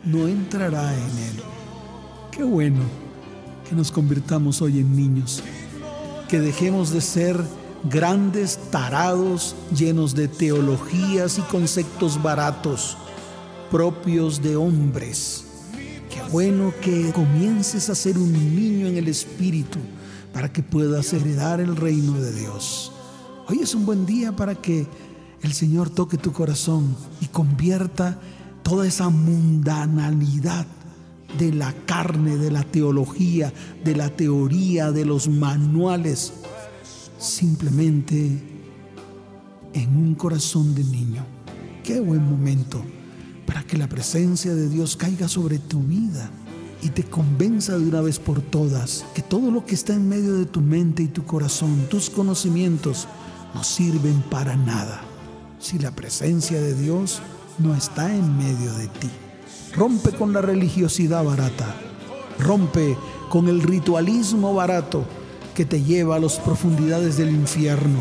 no 0.04 0.28
entrará 0.28 0.96
en 0.96 1.18
él. 1.20 1.57
Qué 2.38 2.44
bueno 2.44 2.82
que 3.68 3.74
nos 3.74 3.92
convirtamos 3.92 4.62
hoy 4.62 4.78
en 4.78 4.96
niños, 4.96 5.42
que 6.30 6.40
dejemos 6.40 6.92
de 6.92 7.02
ser 7.02 7.44
grandes 7.90 8.60
tarados 8.70 9.56
llenos 9.76 10.14
de 10.14 10.28
teologías 10.28 11.40
y 11.40 11.42
conceptos 11.42 12.22
baratos 12.22 12.96
propios 13.72 14.40
de 14.44 14.56
hombres. 14.56 15.46
Qué 16.14 16.22
bueno 16.32 16.76
que 16.80 17.12
comiences 17.12 17.90
a 17.90 17.96
ser 17.96 18.20
un 18.20 18.32
niño 18.32 18.86
en 18.86 18.98
el 18.98 19.08
espíritu 19.08 19.80
para 20.32 20.54
que 20.54 20.62
puedas 20.62 21.12
heredar 21.14 21.60
el 21.60 21.76
reino 21.76 22.22
de 22.22 22.34
Dios. 22.34 22.92
Hoy 23.48 23.62
es 23.64 23.74
un 23.74 23.84
buen 23.84 24.06
día 24.06 24.36
para 24.36 24.54
que 24.54 24.86
el 25.42 25.54
Señor 25.54 25.90
toque 25.90 26.20
tu 26.20 26.32
corazón 26.34 26.96
y 27.20 27.26
convierta 27.26 28.20
toda 28.62 28.86
esa 28.86 29.10
mundanalidad 29.10 30.68
de 31.38 31.54
la 31.54 31.74
carne, 31.86 32.38
de 32.38 32.52
la 32.52 32.64
teología, 32.64 33.54
de 33.84 33.96
la 33.96 34.10
teoría, 34.10 34.92
de 34.92 35.06
los 35.06 35.28
manuales, 35.28 36.34
simplemente 37.20 38.42
en 39.74 39.96
un 39.96 40.16
corazón 40.16 40.74
de 40.74 40.84
niño. 40.84 41.26
Qué 41.84 42.00
buen 42.00 42.28
momento 42.28 42.84
para 43.46 43.64
que 43.64 43.78
la 43.78 43.88
presencia 43.88 44.54
de 44.54 44.70
Dios 44.70 44.96
caiga 44.96 45.28
sobre 45.28 45.60
tu 45.60 45.82
vida 45.82 46.30
y 46.82 46.90
te 46.90 47.04
convenza 47.04 47.78
de 47.78 47.88
una 47.88 48.02
vez 48.02 48.20
por 48.20 48.42
todas 48.42 49.06
que 49.16 49.22
todo 49.22 49.52
lo 49.52 49.66
que 49.66 49.74
está 49.76 49.94
en 49.94 50.08
medio 50.08 50.36
de 50.36 50.46
tu 50.46 50.62
mente 50.62 51.04
y 51.04 51.08
tu 51.08 51.26
corazón, 51.26 51.88
tus 51.90 52.10
conocimientos, 52.10 53.08
no 53.54 53.64
sirven 53.64 54.22
para 54.30 54.56
nada 54.56 55.02
si 55.60 55.80
la 55.80 55.92
presencia 55.92 56.62
de 56.62 56.76
Dios 56.76 57.22
no 57.58 57.74
está 57.74 58.14
en 58.14 58.38
medio 58.38 58.74
de 58.74 58.88
ti. 58.88 59.10
Rompe 59.78 60.12
con 60.12 60.34
la 60.34 60.42
religiosidad 60.42 61.24
barata. 61.24 61.76
Rompe 62.40 62.98
con 63.30 63.48
el 63.48 63.62
ritualismo 63.62 64.56
barato 64.56 65.06
que 65.54 65.66
te 65.66 65.84
lleva 65.84 66.16
a 66.16 66.20
las 66.20 66.40
profundidades 66.40 67.18
del 67.18 67.30
infierno. 67.30 68.00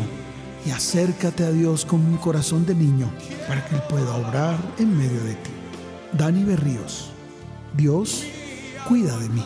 Y 0.65 0.71
acércate 0.71 1.43
a 1.43 1.51
Dios 1.51 1.85
con 1.85 1.99
un 1.99 2.17
corazón 2.17 2.65
de 2.65 2.73
niño 2.73 3.11
para 3.47 3.63
que 3.63 3.75
Él 3.75 3.81
pueda 3.89 4.15
obrar 4.15 4.57
en 4.79 4.97
medio 4.97 5.23
de 5.23 5.35
ti. 5.35 5.51
Dani 6.13 6.43
Berríos. 6.43 7.11
Dios 7.75 8.23
cuida 8.87 9.15
de 9.19 9.29
mí. 9.29 9.45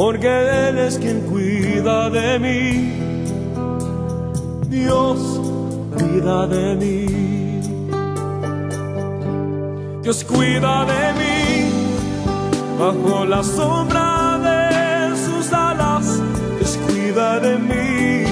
porque 0.00 0.28
Él 0.68 0.78
es 0.78 0.96
quien 0.96 1.20
cuida 1.28 2.08
de 2.08 2.38
mí. 2.38 2.94
Dios 4.70 5.18
cuida 5.94 6.46
de 6.46 6.74
mí. 6.82 7.60
Dios 10.02 10.24
cuida 10.24 10.86
de 10.86 11.02
mí 11.20 11.70
bajo 12.78 13.26
la 13.26 13.42
sombra 13.42 14.38
de 14.48 15.16
sus 15.18 15.52
alas. 15.52 16.06
Dios 16.58 16.78
cuida 16.86 17.38
de 17.40 17.58
mí. 17.58 18.24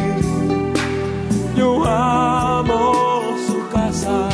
Yo 1.54 1.84
amo 1.84 3.20
su 3.46 3.58
casa 3.68 4.30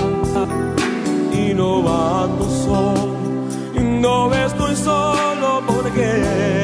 y 1.32 1.52
no 1.52 1.78
ando 1.78 2.48
solo. 2.64 3.08
Y 3.74 3.80
no 3.80 4.32
estoy 4.32 4.76
solo 4.76 5.64
porque 5.66 6.63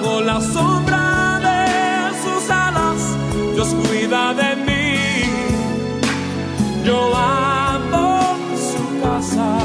Bajo 0.00 0.20
la 0.20 0.40
sombra 0.40 1.40
de 1.40 2.22
sus 2.22 2.50
alas. 2.50 3.16
Dios 3.54 3.68
cuida 3.74 4.34
de 4.34 4.56
mí. 4.56 5.24
Yo 6.84 7.14
amo 7.14 8.36
su 8.56 9.02
casa 9.02 9.58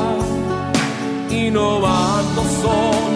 y 1.29 1.49
no 1.49 1.75
ando 1.85 2.43
solo. 2.61 3.14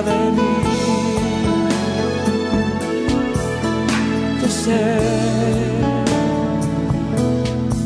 De 0.00 0.30
mí. 0.36 0.52
Yo 4.40 4.48
sé. 4.48 4.98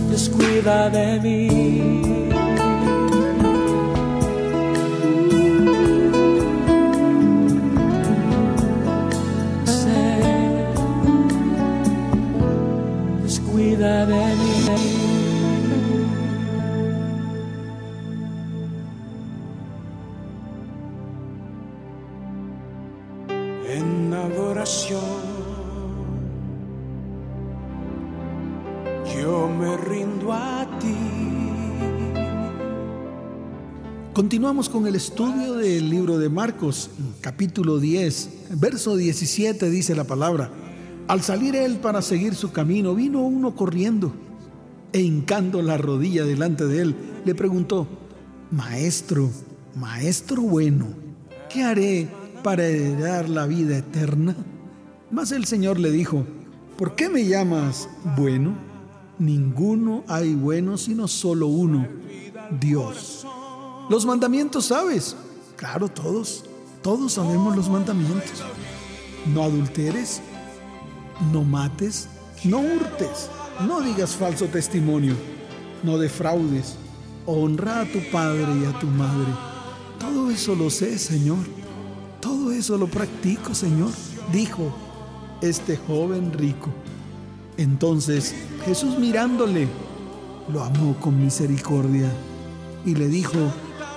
Dios 0.09 0.29
cuida 0.29 0.89
de 0.89 1.21
mí. 1.21 1.66
Continuamos 34.37 34.69
con 34.69 34.87
el 34.87 34.95
estudio 34.97 35.55
del 35.55 35.89
libro 35.89 36.19
de 36.19 36.29
Marcos, 36.29 36.91
capítulo 37.23 37.79
10, 37.79 38.51
verso 38.61 38.95
17 38.95 39.71
dice 39.71 39.95
la 39.95 40.05
palabra. 40.05 40.51
Al 41.09 41.23
salir 41.23 41.57
él 41.57 41.79
para 41.79 42.03
seguir 42.03 42.35
su 42.35 42.53
camino, 42.53 42.95
vino 42.95 43.23
uno 43.23 43.55
corriendo 43.55 44.13
e 44.93 45.01
hincando 45.01 45.63
la 45.63 45.79
rodilla 45.79 46.27
delante 46.27 46.67
de 46.67 46.83
él, 46.83 46.97
le 47.25 47.35
preguntó, 47.35 47.89
Maestro, 48.51 49.31
Maestro 49.75 50.43
bueno, 50.43 50.89
¿qué 51.49 51.63
haré 51.63 52.07
para 52.43 52.67
heredar 52.67 53.31
la 53.31 53.47
vida 53.47 53.79
eterna? 53.79 54.37
Mas 55.11 55.33
el 55.33 55.47
Señor 55.47 55.81
le 55.81 55.91
dijo, 55.91 56.27
¿por 56.77 56.95
qué 56.95 57.09
me 57.09 57.25
llamas 57.25 57.89
bueno? 58.19 58.55
Ninguno 59.19 60.05
hay 60.07 60.35
bueno 60.35 60.77
sino 60.77 61.09
solo 61.09 61.47
uno, 61.47 61.89
Dios. 62.61 63.16
Los 63.89 64.05
mandamientos 64.05 64.67
sabes. 64.67 65.17
Claro, 65.57 65.89
todos. 65.89 66.45
Todos 66.83 67.13
sabemos 67.13 67.57
los 67.57 67.69
mandamientos. 67.69 68.45
No 69.33 69.43
adulteres, 69.43 70.21
no 71.33 71.43
mates, 71.43 72.09
no 72.45 72.61
hurtes, 72.61 73.29
no 73.67 73.81
digas 73.81 74.15
falso 74.15 74.47
testimonio, 74.47 75.15
no 75.83 75.99
defraudes, 75.99 76.77
honra 77.27 77.81
a 77.81 77.85
tu 77.87 77.99
padre 78.13 78.47
y 78.63 78.65
a 78.67 78.79
tu 78.79 78.87
madre. 78.87 79.33
Todo 79.99 80.31
eso 80.31 80.55
lo 80.55 80.71
sé, 80.71 80.99
Señor. 80.99 81.39
Todo 82.21 82.53
eso 82.53 82.77
lo 82.79 82.87
practico, 82.87 83.55
Señor, 83.55 83.91
dijo 84.33 84.73
este 85.41 85.77
joven 85.77 86.33
rico. 86.33 86.71
Entonces 87.57 88.35
Jesús 88.65 88.99
mirándole, 88.99 89.69
lo 90.53 90.63
amó 90.63 90.97
con 91.01 91.21
misericordia 91.21 92.11
y 92.85 92.95
le 92.95 93.09
dijo, 93.09 93.39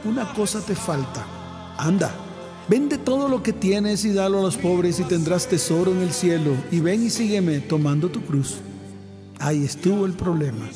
una 0.06 0.34
cosa 0.34 0.62
te 0.62 0.76
falta, 0.76 1.26
anda, 1.78 2.14
vende 2.68 2.98
todo 2.98 3.28
lo 3.28 3.44
que 3.44 3.54
tienes 3.54 4.06
y 4.06 4.14
dalo 4.14 4.40
a 4.40 4.44
los 4.44 4.58
pobres 4.58 5.00
y 5.00 5.04
tendrás 5.04 5.48
tesoro 5.48 5.92
en 5.92 6.00
el 6.00 6.12
cielo 6.12 6.52
y 6.72 6.80
ven 6.80 7.04
y 7.04 7.10
sígueme 7.10 7.60
tomando 7.60 8.10
tu 8.10 8.22
cruz. 8.22 8.58
Ahí 9.40 9.64
estuvo 9.64 10.06
el 10.06 10.14
problema. 10.14 10.70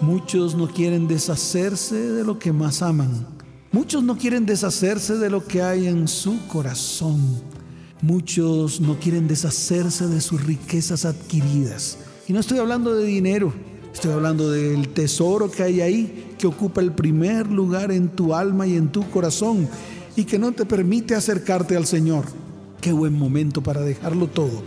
Muchos 0.00 0.54
no 0.54 0.68
quieren 0.68 1.06
deshacerse 1.08 1.94
de 1.94 2.24
lo 2.24 2.38
que 2.38 2.52
más 2.52 2.82
aman. 2.82 3.26
Muchos 3.70 4.02
no 4.02 4.18
quieren 4.18 4.44
deshacerse 4.44 5.16
de 5.16 5.30
lo 5.30 5.46
que 5.46 5.62
hay 5.62 5.86
en 5.86 6.08
su 6.08 6.46
corazón. 6.48 7.20
Muchos 8.02 8.80
no 8.80 8.98
quieren 8.98 9.28
deshacerse 9.28 10.08
de 10.08 10.20
sus 10.20 10.44
riquezas 10.44 11.04
adquiridas. 11.04 11.98
Y 12.28 12.32
no 12.32 12.40
estoy 12.40 12.58
hablando 12.58 12.94
de 12.94 13.06
dinero, 13.06 13.52
estoy 13.92 14.12
hablando 14.12 14.50
del 14.50 14.88
tesoro 14.88 15.50
que 15.50 15.62
hay 15.62 15.80
ahí, 15.80 16.34
que 16.38 16.46
ocupa 16.46 16.80
el 16.80 16.92
primer 16.92 17.46
lugar 17.48 17.92
en 17.92 18.08
tu 18.08 18.34
alma 18.34 18.66
y 18.66 18.76
en 18.76 18.90
tu 18.90 19.08
corazón 19.10 19.68
y 20.16 20.24
que 20.24 20.38
no 20.38 20.52
te 20.52 20.64
permite 20.64 21.14
acercarte 21.14 21.76
al 21.76 21.86
Señor. 21.86 22.24
Qué 22.80 22.92
buen 22.92 23.16
momento 23.16 23.62
para 23.62 23.80
dejarlo 23.82 24.26
todo. 24.26 24.62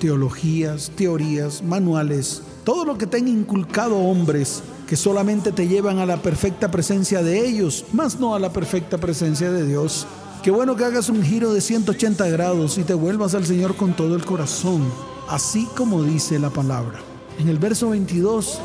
Teologías, 0.00 0.92
teorías, 0.94 1.62
manuales, 1.62 2.42
todo 2.64 2.84
lo 2.84 2.98
que 2.98 3.06
te 3.06 3.16
han 3.16 3.28
inculcado 3.28 3.96
hombres 3.96 4.62
que 4.86 4.96
solamente 4.96 5.52
te 5.52 5.68
llevan 5.68 5.98
a 5.98 6.06
la 6.06 6.22
perfecta 6.22 6.70
presencia 6.70 7.22
de 7.22 7.46
ellos, 7.46 7.84
más 7.92 8.18
no 8.20 8.34
a 8.34 8.38
la 8.38 8.52
perfecta 8.52 8.98
presencia 8.98 9.50
de 9.50 9.66
Dios. 9.66 10.06
Qué 10.42 10.50
bueno 10.50 10.76
que 10.76 10.84
hagas 10.84 11.08
un 11.08 11.22
giro 11.22 11.52
de 11.52 11.60
180 11.60 12.28
grados 12.28 12.78
y 12.78 12.84
te 12.84 12.94
vuelvas 12.94 13.34
al 13.34 13.44
Señor 13.44 13.76
con 13.76 13.94
todo 13.94 14.14
el 14.14 14.24
corazón, 14.24 14.82
así 15.28 15.66
como 15.76 16.02
dice 16.04 16.38
la 16.38 16.50
palabra. 16.50 17.00
En 17.38 17.48
el 17.48 17.58
verso 17.58 17.90
22 17.90 18.58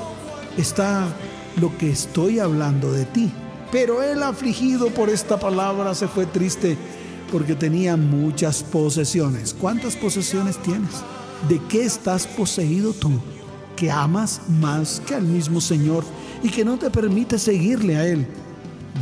está 0.57 1.07
lo 1.61 1.77
que 1.77 1.91
estoy 1.91 2.39
hablando 2.39 2.91
de 2.91 3.05
ti. 3.05 3.31
Pero 3.71 4.03
él 4.03 4.23
afligido 4.23 4.89
por 4.89 5.09
esta 5.09 5.39
palabra 5.39 5.93
se 5.95 6.07
fue 6.07 6.25
triste 6.25 6.77
porque 7.31 7.55
tenía 7.55 7.97
muchas 7.97 8.63
posesiones. 8.63 9.55
¿Cuántas 9.59 9.95
posesiones 9.95 10.57
tienes? 10.57 10.89
¿De 11.49 11.59
qué 11.69 11.83
estás 11.83 12.25
poseído 12.27 12.93
tú? 12.93 13.11
Que 13.75 13.91
amas 13.91 14.41
más 14.47 15.01
que 15.05 15.15
al 15.15 15.23
mismo 15.23 15.59
Señor 15.61 16.03
y 16.41 16.49
que 16.49 16.65
no 16.65 16.77
te 16.77 16.89
permite 16.89 17.37
seguirle 17.39 17.95
a 17.97 18.07
Él. 18.07 18.27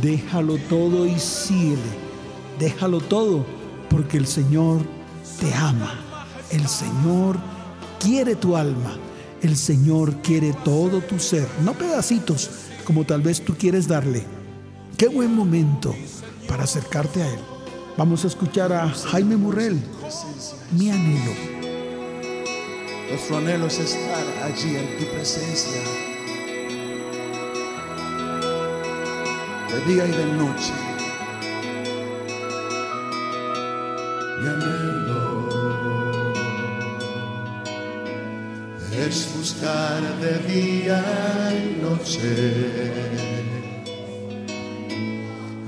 Déjalo 0.00 0.56
todo 0.68 1.06
y 1.06 1.18
síguele. 1.18 1.80
Déjalo 2.58 3.00
todo 3.00 3.44
porque 3.90 4.16
el 4.16 4.26
Señor 4.26 4.80
te 5.40 5.52
ama. 5.54 5.94
El 6.50 6.66
Señor 6.68 7.36
quiere 8.00 8.36
tu 8.36 8.56
alma. 8.56 8.96
El 9.42 9.56
Señor 9.56 10.22
quiere 10.22 10.52
todo 10.64 11.00
tu 11.00 11.18
ser, 11.18 11.48
no 11.64 11.74
pedacitos 11.74 12.48
como 12.84 13.04
tal 13.04 13.22
vez 13.22 13.40
tú 13.44 13.56
quieres 13.56 13.88
darle. 13.88 14.24
Qué 14.96 15.08
buen 15.08 15.34
momento 15.34 15.94
para 16.46 16.62
acercarte 16.62 17.22
a 17.22 17.28
Él. 17.28 17.40
Vamos 17.96 18.24
a 18.24 18.28
escuchar 18.28 18.72
a 18.72 18.88
Jaime 18.88 19.36
Murrell, 19.36 19.82
mi 20.78 20.90
anhelo. 20.90 21.32
Nuestro 23.10 23.38
anhelo 23.38 23.66
es 23.66 23.80
estar 23.80 24.24
allí 24.44 24.76
en 24.76 24.98
tu 24.98 25.12
presencia. 25.12 25.82
De 29.70 29.92
día 29.92 30.06
y 30.06 30.10
de 30.12 30.26
noche. 30.34 30.72
Es 39.62 39.68
buscar 39.68 40.02
de 40.20 40.38
día 40.52 41.00
y 41.52 41.56
noche 41.82 42.34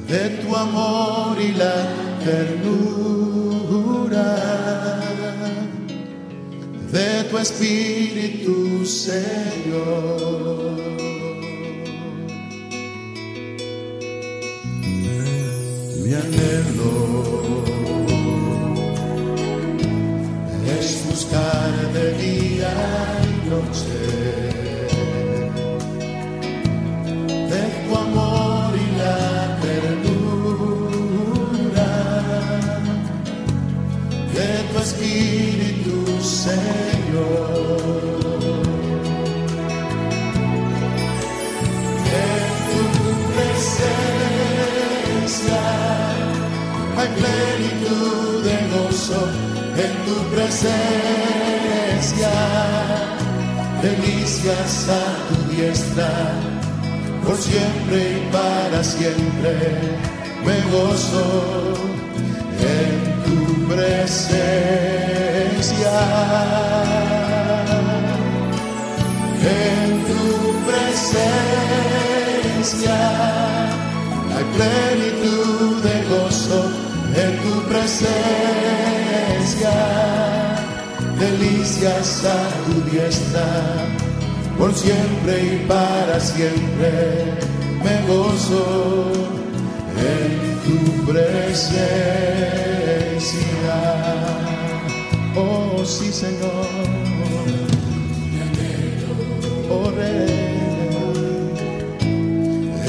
de 0.09 0.23
tu 0.43 0.57
amor 0.57 1.41
y 1.41 1.53
la 1.53 1.89
ternura 2.25 3.51
de 6.93 7.25
tu 7.25 7.39
espíritu, 7.39 8.85
Señor. 8.85 10.75
Mi 16.03 16.15
anhelo 16.15 16.94
en 49.77 49.93
tu 50.07 50.14
presencia. 50.35 50.75
Delicias 53.83 54.89
a 54.89 55.05
tu 55.29 55.37
diestra, 55.53 56.11
por 57.25 57.37
siempre 57.37 57.99
y 58.16 58.20
para 58.33 58.83
siempre. 58.83 59.53
Me 60.47 60.57
gozo 60.70 61.27
en 62.61 62.93
tu 63.25 63.39
presencia. 63.68 64.35
En 69.47 69.89
tu 70.09 70.25
presencia 70.68 71.89
hay 74.35 74.47
plenitud 74.57 75.70
de 75.83 75.95
gozo, 76.09 76.61
en 77.16 77.33
tu 77.43 77.55
presencia 77.68 78.84
delicias 81.25 82.25
a 82.25 82.39
tu 82.64 82.75
diestra, 82.91 83.47
por 84.59 84.70
siempre 84.75 85.33
y 85.53 85.66
para 85.66 86.20
siempre 86.20 86.91
me 87.85 87.95
gozo 88.09 88.64
en 90.12 90.31
tu 90.64 90.79
presencia. 91.11 91.85
Oh 95.37 95.85
sí, 95.85 96.12
Señor. 96.12 96.68
Oh 99.70 99.91
Rey, 99.97 101.55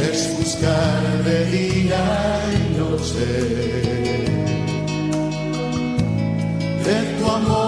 es 0.10 0.20
buscar 0.38 1.02
de 1.24 1.38
día 1.58 2.04
y 2.54 2.60
noche 2.78 3.28
de 6.86 6.98
tu 7.18 7.26
amor 7.32 7.65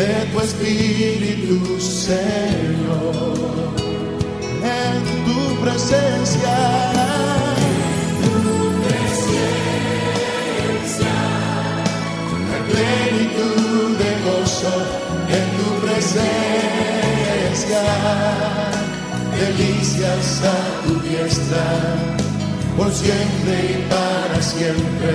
de 0.00 0.24
tu 0.32 0.40
espíritu, 0.40 1.78
Señor, 1.78 3.34
en 4.80 4.98
tu 5.26 5.38
presencia. 5.62 6.56
La 12.50 12.60
plenitud 12.70 13.88
de 14.02 14.10
gozo 14.26 14.74
en 15.38 15.46
tu 15.58 15.68
presencia, 15.84 16.24
delicias 19.42 20.28
a 20.54 20.58
tu 20.82 20.92
diestra, 21.06 21.66
por 22.76 22.90
siempre 22.90 23.54
y 23.74 23.76
para 23.92 24.38
siempre, 24.40 25.12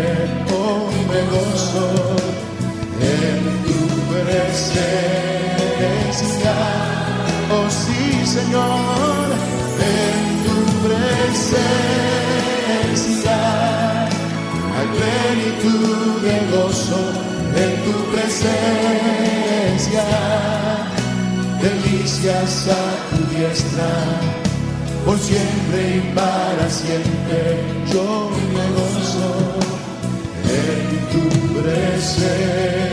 oh 0.54 0.92
me 1.10 1.22
gozo. 1.34 1.86
en 2.28 2.46
tu 2.46 2.55
presencia, 4.24 5.26
oh 7.52 7.70
sí 7.70 8.26
Señor, 8.26 9.28
en 9.80 10.20
tu 10.46 10.58
presencia. 10.86 11.68
Hay 14.78 14.88
plenitud 15.00 16.22
de 16.22 16.36
gozo 16.56 17.02
en 17.56 17.72
tu 17.86 17.96
presencia, 18.12 20.04
delicias 21.62 22.54
a 22.68 22.84
tu 23.10 23.20
diestra, 23.36 23.92
por 25.06 25.18
siempre 25.20 25.80
y 25.98 26.00
para 26.14 26.66
siempre. 26.70 27.40
Yo 27.92 28.08
me 28.54 28.66
gozo 28.78 29.30
en 30.50 30.82
tu 31.12 31.24
presencia. 31.62 32.85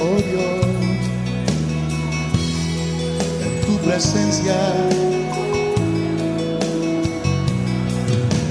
Oh 0.00 0.18
Dios, 0.30 0.66
en 3.44 3.66
tu 3.66 3.76
presencia. 3.84 4.56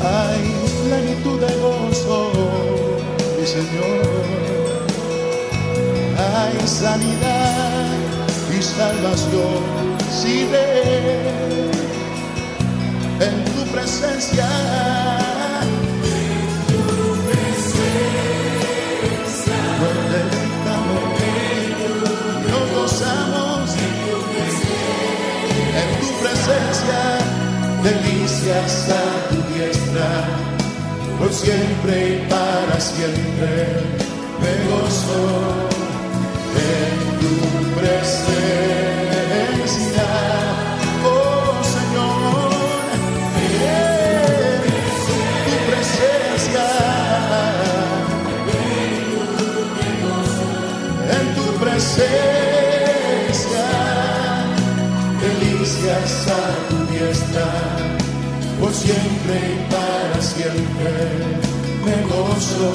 hay 0.03 0.41
plenitud 0.87 1.39
de 1.39 1.53
gozo, 1.61 2.31
mi 3.39 3.45
Señor. 3.45 4.03
Hay 6.17 6.67
sanidad 6.67 7.87
y 8.57 8.61
salvación, 8.61 9.63
si 10.11 10.45
ve 10.45 11.31
en 13.19 13.45
tu 13.55 13.71
presencia. 13.71 14.47
Delicias 28.43 28.89
a 28.89 29.29
tu 29.29 29.37
diestra, 29.53 30.09
por 31.17 31.31
siempre 31.31 32.15
y 32.15 32.17
para 32.29 32.79
siempre. 32.79 33.51
Me 34.41 34.53
gozo 34.69 35.21
en 36.55 36.95
tu 37.19 37.33
presencia, 37.79 38.47
oh 41.05 41.61
presencia. 51.63 52.83
Delicias 55.21 56.27
a 56.27 56.43
tu 56.67 56.77
diestra, 56.91 57.47
por 58.63 58.73
siempre 58.73 59.35
y 59.35 59.71
para 59.71 60.21
siempre 60.21 60.91
me 61.83 61.95
gozo 62.07 62.71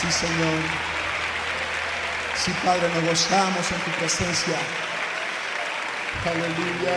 Sí, 0.00 0.08
Señor. 0.10 0.60
Sí, 2.42 2.50
Padre, 2.64 2.88
nos 2.92 3.04
gozamos 3.10 3.64
en 3.70 3.80
tu 3.84 3.90
presencia. 4.00 4.58
Aleluya. 6.24 6.96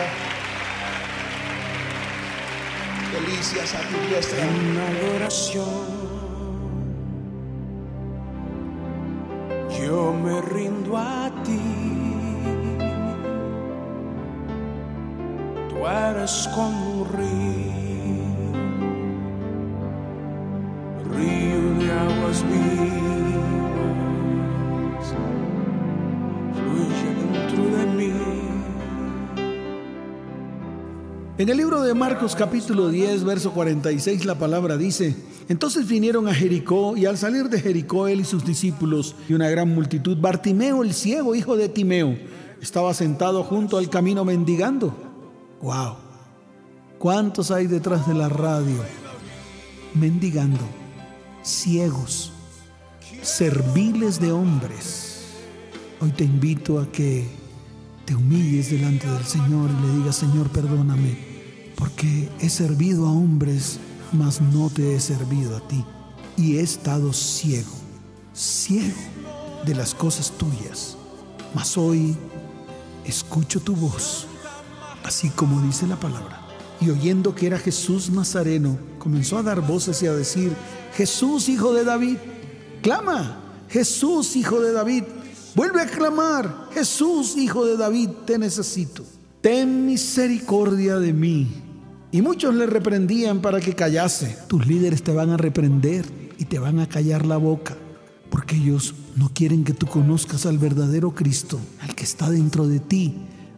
Delicias 3.12 3.74
a 3.74 3.80
tu 3.88 3.96
diestra. 4.08 4.42
En 4.42 4.76
adoración 4.76 5.93
yo 9.94 10.12
me 10.12 10.40
rindo 10.40 10.96
a 10.96 11.30
ti. 11.44 11.60
Tú 15.68 15.76
eres 15.86 16.48
como 16.54 17.02
un 17.02 17.08
río, 17.16 18.52
río 21.14 21.62
de 21.78 21.86
aguas 21.92 22.38
vivas, 22.50 23.86
fluye 26.56 27.10
dentro 27.20 27.62
de 27.76 27.84
mí. 27.98 28.12
En 31.38 31.48
el 31.48 31.56
libro 31.56 31.82
de 31.82 31.94
Marcos 31.94 32.34
capítulo 32.34 32.88
10, 32.88 33.22
verso 33.22 33.52
46, 33.52 34.24
la 34.24 34.34
palabra 34.36 34.76
dice, 34.76 35.14
entonces 35.48 35.86
vinieron 35.86 36.26
a 36.28 36.34
Jericó 36.34 36.96
y 36.96 37.06
al 37.06 37.18
salir 37.18 37.48
de 37.48 37.60
Jericó 37.60 38.08
él 38.08 38.20
y 38.20 38.24
sus 38.24 38.44
discípulos 38.44 39.14
y 39.28 39.34
una 39.34 39.50
gran 39.50 39.68
multitud, 39.68 40.16
Bartimeo 40.18 40.82
el 40.82 40.94
ciego, 40.94 41.34
hijo 41.34 41.56
de 41.56 41.68
Timeo, 41.68 42.16
estaba 42.62 42.94
sentado 42.94 43.42
junto 43.42 43.76
al 43.76 43.90
camino 43.90 44.24
mendigando. 44.24 44.94
¡Wow! 45.60 45.96
¿Cuántos 46.98 47.50
hay 47.50 47.66
detrás 47.66 48.08
de 48.08 48.14
la 48.14 48.30
radio? 48.30 48.82
Mendigando, 49.94 50.60
ciegos, 51.42 52.32
serviles 53.20 54.20
de 54.20 54.32
hombres. 54.32 55.26
Hoy 56.00 56.10
te 56.12 56.24
invito 56.24 56.80
a 56.80 56.90
que 56.90 57.26
te 58.06 58.14
humilles 58.14 58.70
delante 58.70 59.06
del 59.06 59.24
Señor 59.24 59.70
y 59.70 59.86
le 59.86 59.98
digas, 59.98 60.16
Señor, 60.16 60.48
perdóname, 60.48 61.16
porque 61.76 62.28
he 62.40 62.48
servido 62.48 63.06
a 63.06 63.12
hombres, 63.12 63.78
mas 64.14 64.40
no 64.40 64.70
te 64.70 64.94
he 64.94 65.00
servido 65.00 65.56
a 65.56 65.60
ti. 65.60 65.84
Y 66.36 66.56
he 66.56 66.62
estado 66.62 67.12
ciego, 67.12 67.72
ciego 68.32 68.94
de 69.66 69.74
las 69.74 69.94
cosas 69.94 70.32
tuyas. 70.32 70.96
Mas 71.54 71.76
hoy 71.76 72.16
escucho 73.04 73.60
tu 73.60 73.74
voz, 73.76 74.26
así 75.04 75.28
como 75.30 75.60
dice 75.62 75.86
la 75.86 75.96
palabra. 75.96 76.40
Y 76.80 76.90
oyendo 76.90 77.34
que 77.34 77.46
era 77.46 77.58
Jesús 77.58 78.10
Nazareno, 78.10 78.78
comenzó 78.98 79.38
a 79.38 79.42
dar 79.42 79.60
voces 79.60 80.02
y 80.02 80.06
a 80.06 80.12
decir, 80.12 80.52
Jesús, 80.96 81.48
hijo 81.48 81.72
de 81.72 81.84
David, 81.84 82.16
clama, 82.82 83.40
Jesús, 83.68 84.36
hijo 84.36 84.60
de 84.60 84.72
David, 84.72 85.04
vuelve 85.54 85.82
a 85.82 85.86
clamar, 85.86 86.68
Jesús, 86.72 87.36
hijo 87.36 87.64
de 87.64 87.76
David, 87.76 88.10
te 88.26 88.38
necesito. 88.38 89.04
Ten 89.40 89.86
misericordia 89.86 90.98
de 90.98 91.12
mí. 91.12 91.63
Y 92.14 92.22
muchos 92.22 92.54
le 92.54 92.66
reprendían 92.66 93.40
para 93.40 93.60
que 93.60 93.74
callase. 93.74 94.38
Tus 94.46 94.68
líderes 94.68 95.02
te 95.02 95.10
van 95.10 95.30
a 95.30 95.36
reprender 95.36 96.04
y 96.38 96.44
te 96.44 96.60
van 96.60 96.78
a 96.78 96.88
callar 96.88 97.26
la 97.26 97.38
boca, 97.38 97.74
porque 98.30 98.54
ellos 98.54 98.94
no 99.16 99.32
quieren 99.34 99.64
que 99.64 99.72
tú 99.72 99.88
conozcas 99.88 100.46
al 100.46 100.58
verdadero 100.58 101.10
Cristo, 101.12 101.58
al 101.80 101.96
que 101.96 102.04
está 102.04 102.30
dentro 102.30 102.68
de 102.68 102.78
ti, 102.78 103.16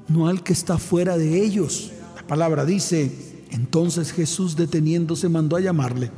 no 0.09 0.27
al 0.27 0.43
que 0.43 0.55
está 0.55 0.79
fuera 0.79 1.19
de 1.19 1.45
ellos. 1.45 1.93
La 2.17 2.27
palabra 2.27 2.65
dice, 2.65 3.13
entonces 3.51 4.11
Jesús 4.11 4.57
deteniéndose 4.57 5.29
mandó 5.29 5.57
a 5.57 5.61
llamarle. 5.61 6.11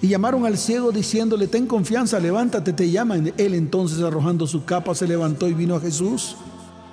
Y 0.00 0.06
llamaron 0.06 0.46
al 0.46 0.58
ciego 0.58 0.92
diciéndole, 0.92 1.48
ten 1.48 1.66
confianza, 1.66 2.20
levántate, 2.20 2.72
te 2.72 2.88
llaman. 2.88 3.32
Él 3.36 3.52
entonces 3.52 3.98
arrojando 3.98 4.46
su 4.46 4.64
capa 4.64 4.94
se 4.94 5.08
levantó 5.08 5.48
y 5.48 5.54
vino 5.54 5.74
a 5.74 5.80
Jesús. 5.80 6.36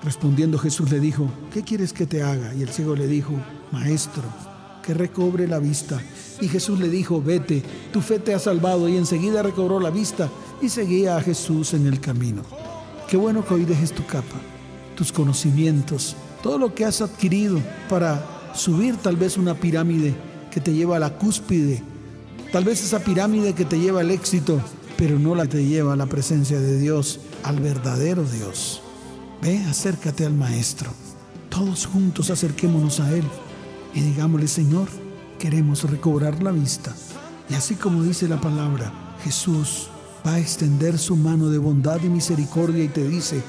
Respondiendo 0.04 0.58
Jesús 0.58 0.90
le 0.90 1.00
dijo, 1.00 1.30
¿qué 1.54 1.62
quieres 1.62 1.94
que 1.94 2.08
te 2.08 2.24
haga? 2.24 2.56
Y 2.56 2.64
el 2.64 2.70
ciego 2.70 2.96
le 2.96 3.06
dijo, 3.06 3.34
Maestro, 3.72 4.24
que 4.88 4.94
recobre 4.94 5.50
la 5.50 5.60
vista. 5.60 6.02
Y 6.40 6.48
Jesús 6.48 6.80
le 6.80 6.88
dijo, 6.88 7.22
vete, 7.22 7.62
tu 7.92 8.00
fe 8.00 8.20
te 8.20 8.34
ha 8.34 8.40
salvado. 8.40 8.88
Y 8.88 8.96
enseguida 8.96 9.44
recobró 9.44 9.82
la 9.82 9.90
vista 9.90 10.30
y 10.62 10.70
seguía 10.70 11.18
a 11.18 11.22
Jesús 11.22 11.74
en 11.74 11.88
el 11.88 12.00
camino. 12.00 12.42
Qué 13.10 13.18
bueno 13.18 13.46
que 13.46 13.54
hoy 13.54 13.66
dejes 13.66 13.92
tu 13.92 14.06
capa, 14.06 14.38
tus 14.96 15.12
conocimientos, 15.12 16.16
todo 16.42 16.58
lo 16.58 16.74
que 16.74 16.86
has 16.86 17.02
adquirido 17.02 17.60
para 17.90 18.26
subir 18.56 18.96
tal 18.96 19.18
vez 19.18 19.38
una 19.38 19.56
pirámide 19.56 20.16
que 20.52 20.62
te 20.62 20.74
lleva 20.74 20.96
a 20.96 21.00
la 21.00 21.18
cúspide, 21.18 21.84
tal 22.54 22.64
vez 22.64 22.82
esa 22.82 23.00
pirámide 23.00 23.54
que 23.54 23.66
te 23.66 23.80
lleva 23.80 24.00
al 24.00 24.12
éxito, 24.12 24.62
pero 24.98 25.20
no 25.20 25.36
la 25.36 25.44
que 25.44 25.58
te 25.58 25.66
lleva 25.66 25.94
a 25.94 25.98
la 25.98 26.06
presencia 26.06 26.60
de 26.62 26.80
Dios, 26.80 27.20
al 27.44 27.60
verdadero 27.60 28.24
Dios. 28.24 28.82
Ve, 29.42 29.58
acércate 29.70 30.26
al 30.26 30.34
Maestro. 30.34 30.90
Todos 31.50 31.86
juntos 31.86 32.30
acerquémonos 32.30 33.00
a 33.02 33.14
Él 33.14 33.24
y 33.98 34.02
digámosle, 34.02 34.48
Señor, 34.48 34.88
queremos 35.40 35.90
recobrar 35.90 36.44
la 36.44 36.52
vista. 36.52 36.94
Y 37.50 37.56
así 37.56 37.74
como 37.74 38.04
dice 38.04 38.28
la 38.28 38.40
palabra, 38.40 38.94
Jesús 39.24 39.90
va 40.26 40.36
a 40.36 40.40
extender 40.40 41.00
su 41.00 41.16
mano 41.16 41.50
de 41.50 41.58
bondad 41.58 42.00
y 42.04 42.10
misericordia 42.10 42.84
y 42.84 42.90
te 42.90 43.08
dice, 43.08 43.42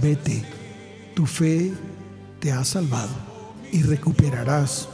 vete, 0.00 0.44
tu 1.16 1.26
fe 1.26 1.72
te 2.38 2.52
ha 2.52 2.64
salvado 2.64 3.10
y 3.72 3.82
recuperarás 3.82 4.88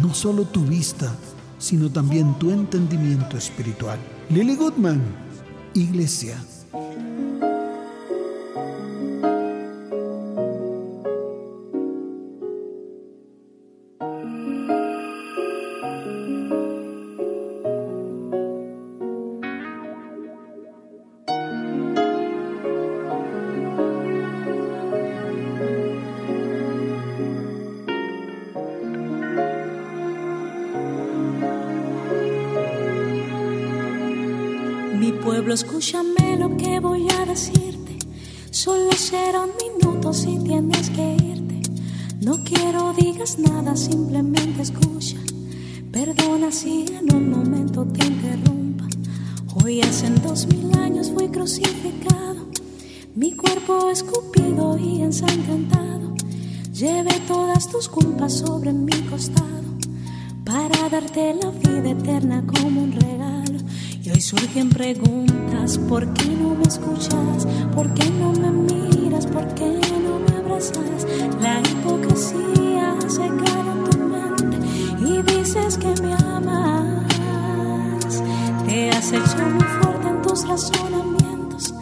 no 0.00 0.14
solo 0.14 0.44
tu 0.46 0.64
vista, 0.64 1.14
sino 1.58 1.92
también 1.92 2.32
tu 2.38 2.50
entendimiento 2.52 3.36
espiritual. 3.36 3.98
Lily 4.30 4.56
Goodman, 4.56 5.02
Iglesia. 5.74 6.42
Escúchame 35.82 36.36
lo 36.36 36.56
que 36.56 36.78
voy 36.78 37.08
a 37.10 37.26
decirte. 37.26 37.98
Solo 38.52 38.92
será 38.92 39.40
un 39.40 39.50
minuto 39.56 40.12
si 40.12 40.38
tienes 40.38 40.88
que 40.90 41.16
irte. 41.16 41.60
No 42.20 42.38
quiero 42.44 42.92
digas 42.92 43.36
nada, 43.36 43.74
simplemente 43.74 44.62
escucha. 44.62 45.16
Perdona 45.90 46.52
si 46.52 46.84
en 46.86 47.12
un 47.12 47.30
momento 47.30 47.84
te 47.84 48.06
interrumpa. 48.06 48.86
Hoy 49.56 49.80
hace 49.80 50.08
dos 50.10 50.46
mil 50.46 50.72
años 50.78 51.10
fui 51.10 51.28
crucificado. 51.28 52.46
Mi 53.16 53.32
cuerpo 53.32 53.90
escupido 53.90 54.78
y 54.78 55.02
ensangrentado. 55.02 56.14
Llevé 56.72 57.18
todas 57.26 57.68
tus 57.68 57.88
culpas 57.88 58.34
sobre 58.34 58.72
mi 58.72 58.96
costado 59.10 59.48
para 60.44 60.88
darte 60.88 61.34
la 61.34 61.50
vida 61.50 61.90
eterna 61.90 62.44
como 62.46 62.82
un 62.82 62.92
regalo. 62.92 63.21
Hoy 64.12 64.20
surgen 64.20 64.68
preguntas, 64.68 65.78
¿por 65.88 66.12
qué 66.12 66.28
no 66.28 66.54
me 66.54 66.64
escuchas? 66.64 67.46
¿Por 67.74 67.94
qué 67.94 68.10
no 68.10 68.32
me 68.32 68.50
miras? 68.50 69.26
¿Por 69.26 69.46
qué 69.54 69.80
no 70.02 70.18
me 70.18 70.36
abrazas? 70.36 71.06
La 71.40 71.60
hipocresía 71.60 72.94
se 73.08 73.24
en 73.24 73.38
tu 73.90 73.98
mente 73.98 74.58
y 75.00 75.22
dices 75.22 75.78
que 75.78 75.94
me 76.02 76.12
amas. 76.12 77.06
Te 78.66 78.90
has 78.90 79.12
hecho 79.12 79.46
muy 79.50 79.64
fuerte 79.80 80.08
en 80.08 80.20
tus 80.20 80.46
razonamientos, 80.46 81.72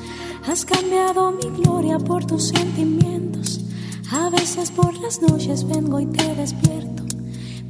has 0.47 0.65
cambiado 0.65 1.33
mi 1.33 1.63
gloria 1.63 1.99
por 1.99 2.25
tus 2.25 2.49
sentimientos. 2.49 3.61
A 4.13 4.31
veces 4.31 4.71
por 4.71 4.95
las 5.01 5.21
noches 5.21 5.67
vengo 5.67 5.99
y 5.99 6.07
te 6.07 6.35
despierto, 6.37 7.03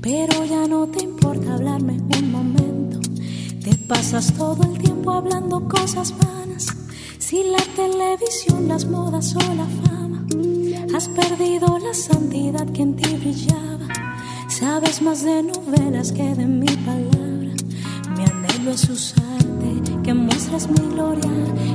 pero 0.03 0.45
ya 0.45 0.69
no 0.69 0.87
te 0.87 1.03
importa 1.03 1.55
hablarme 1.55 1.95
un 1.95 2.31
momento. 2.31 2.60
Te 3.71 3.77
pasas 3.77 4.33
todo 4.33 4.65
el 4.65 4.79
tiempo 4.79 5.13
hablando 5.13 5.69
cosas 5.69 6.13
vanas. 6.19 6.67
Si 7.19 7.45
la 7.45 7.63
televisión, 7.77 8.67
las 8.67 8.85
modas 8.85 9.37
o 9.37 9.55
la 9.55 9.65
fama, 9.65 10.27
has 10.93 11.09
perdido 11.09 11.79
la 11.79 11.95
santidad 11.95 12.67
que 12.73 12.83
en 12.83 12.97
ti 12.97 13.17
brillaba. 13.17 13.87
Sabes 14.49 15.01
más 15.01 15.23
de 15.23 15.45
novelas 15.45 16.11
que 16.11 16.35
de 16.35 16.47
mi 16.47 16.67
palabra. 16.67 17.53
Mi 18.17 18.25
anhelo 18.25 18.73
es 18.73 18.89
usarte, 18.89 20.01
que 20.03 20.15
muestres 20.15 20.69
mi 20.69 20.89
gloria, 20.93 21.31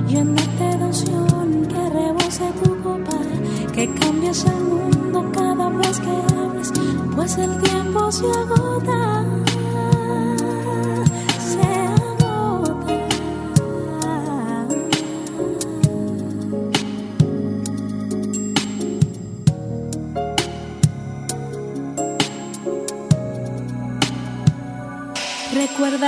llenarte 0.10 0.78
de 0.78 0.84
unción, 0.84 1.66
que 1.66 1.90
rebose 1.92 2.52
tu 2.62 2.78
copa, 2.84 3.22
que 3.74 3.90
cambies 3.96 4.44
el 4.44 4.64
mundo 4.66 5.32
cada 5.32 5.70
vez 5.70 6.02
que 6.02 6.36
hables, 6.36 6.74
pues 7.16 7.38
el 7.38 7.58
tiempo 7.62 8.12
se 8.12 8.30
agota. 8.30 9.45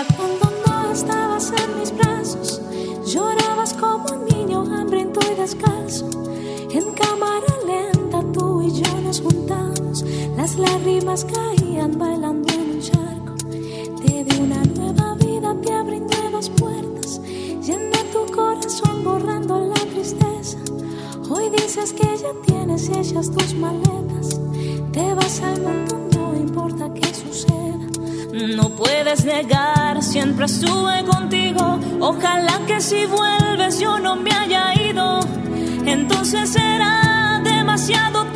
Cuando 0.06 0.52
no 0.68 0.92
estabas 0.92 1.52
en 1.52 1.80
mis 1.80 1.92
brazos, 1.98 2.62
llorabas 3.04 3.74
como 3.74 4.06
un 4.14 4.26
niño 4.26 4.62
hambriento 4.62 5.20
y 5.32 5.34
descalzo. 5.42 6.08
En 6.72 6.92
cámara 6.94 7.48
lenta 7.66 8.22
tú 8.32 8.62
y 8.62 8.80
yo 8.80 9.02
nos 9.02 9.22
juntamos, 9.22 10.06
las 10.36 10.56
lágrimas 10.56 11.26
caían 11.26 11.98
bailando 11.98 12.54
en 12.54 12.60
un 12.76 12.80
charco. 12.80 13.34
Te 14.06 14.24
di 14.24 14.40
una 14.40 14.64
nueva 14.66 15.16
vida, 15.16 15.56
te 15.64 15.74
abrí 15.74 16.00
nuevas 16.00 16.52
puertas, 16.52 17.20
llené 17.64 18.04
tu 18.14 18.32
corazón 18.32 19.04
borrando 19.04 19.68
la 19.68 19.82
tristeza. 19.94 20.60
Hoy 21.28 21.50
dices 21.50 21.92
que 21.94 22.06
ya 22.18 22.34
tienes 22.46 22.88
hechas 22.90 23.32
tus 23.32 23.56
maletas, 23.56 24.40
te 24.92 25.14
vas 25.16 25.42
al 25.42 25.60
mundo, 25.60 25.98
no 26.16 26.36
importa 26.40 26.94
qué 26.94 27.12
suceda. 27.16 27.58
No 28.56 28.70
puedes 28.70 29.26
negar, 29.26 29.77
siempre 30.18 30.46
estuve 30.48 31.06
contigo. 31.06 31.80
Ojalá 32.00 32.60
que 32.66 32.82
si 32.82 33.06
vuelves 33.06 33.80
yo 33.80 34.00
no 34.00 34.16
me 34.16 34.32
haya 34.32 34.74
ido. 34.74 35.20
Entonces 35.86 36.50
será 36.50 37.40
demasiado 37.44 38.27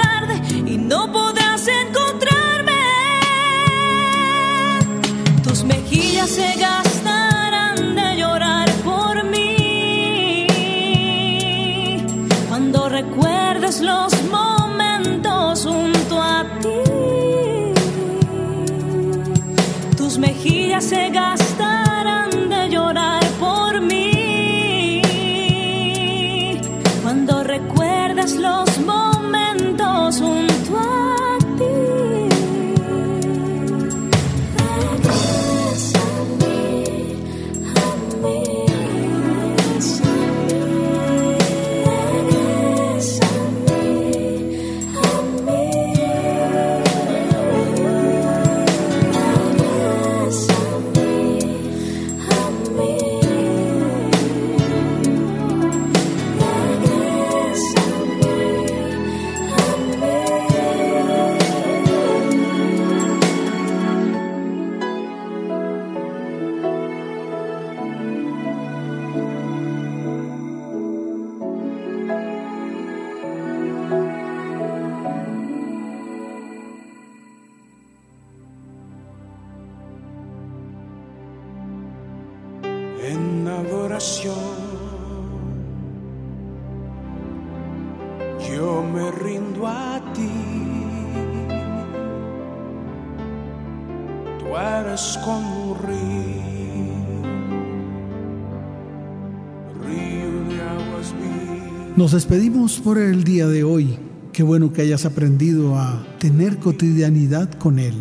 Nos 102.11 102.23
despedimos 102.25 102.81
por 102.81 102.97
el 102.97 103.23
día 103.23 103.47
de 103.47 103.63
hoy. 103.63 103.97
Qué 104.33 104.43
bueno 104.43 104.73
que 104.73 104.81
hayas 104.81 105.05
aprendido 105.05 105.77
a 105.77 106.05
tener 106.19 106.57
cotidianidad 106.57 107.49
con 107.53 107.79
Él. 107.79 107.93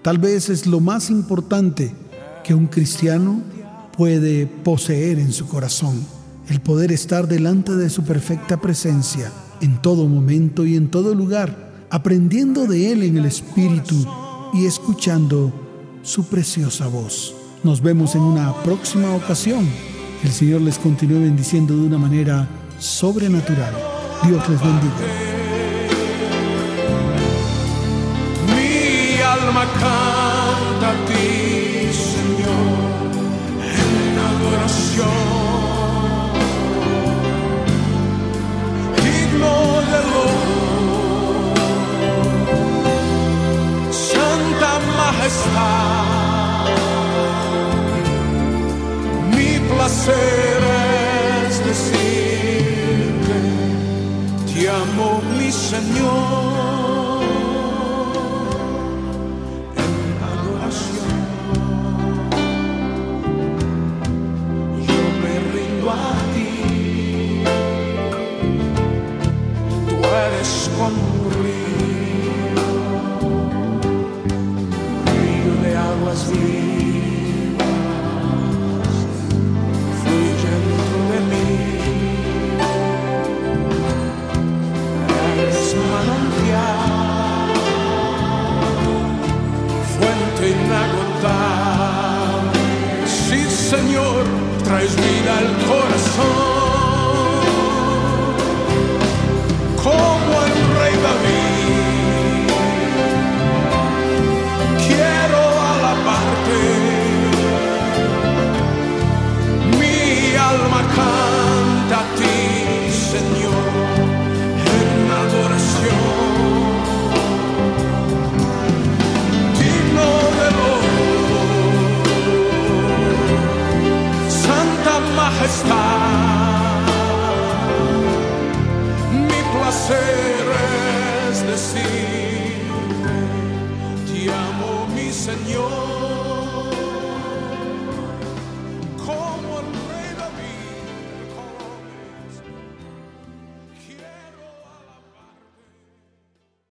Tal 0.00 0.18
vez 0.18 0.48
es 0.48 0.68
lo 0.68 0.78
más 0.78 1.10
importante 1.10 1.92
que 2.44 2.54
un 2.54 2.68
cristiano 2.68 3.42
puede 3.96 4.46
poseer 4.46 5.18
en 5.18 5.32
su 5.32 5.48
corazón. 5.48 6.00
El 6.48 6.60
poder 6.60 6.92
estar 6.92 7.26
delante 7.26 7.74
de 7.74 7.90
su 7.90 8.04
perfecta 8.04 8.60
presencia 8.60 9.32
en 9.60 9.82
todo 9.82 10.06
momento 10.06 10.64
y 10.64 10.76
en 10.76 10.88
todo 10.88 11.12
lugar, 11.12 11.72
aprendiendo 11.90 12.64
de 12.68 12.92
Él 12.92 13.02
en 13.02 13.16
el 13.16 13.24
Espíritu 13.24 14.06
y 14.54 14.66
escuchando 14.66 15.52
su 16.02 16.28
preciosa 16.28 16.86
voz. 16.86 17.34
Nos 17.64 17.82
vemos 17.82 18.14
en 18.14 18.22
una 18.22 18.54
próxima 18.62 19.12
ocasión. 19.16 19.66
El 20.22 20.30
Señor 20.30 20.60
les 20.60 20.78
continúe 20.78 21.22
bendiciendo 21.22 21.76
de 21.76 21.88
una 21.88 21.98
manera 21.98 22.48
sobrenatural. 22.78 23.74
Dios 24.22 24.48
les 24.48 24.60
bendiga. 24.60 24.94
Mi 28.46 29.20
alma 29.22 29.64
canta 29.80 30.90
a 30.90 31.06
ti, 31.06 31.37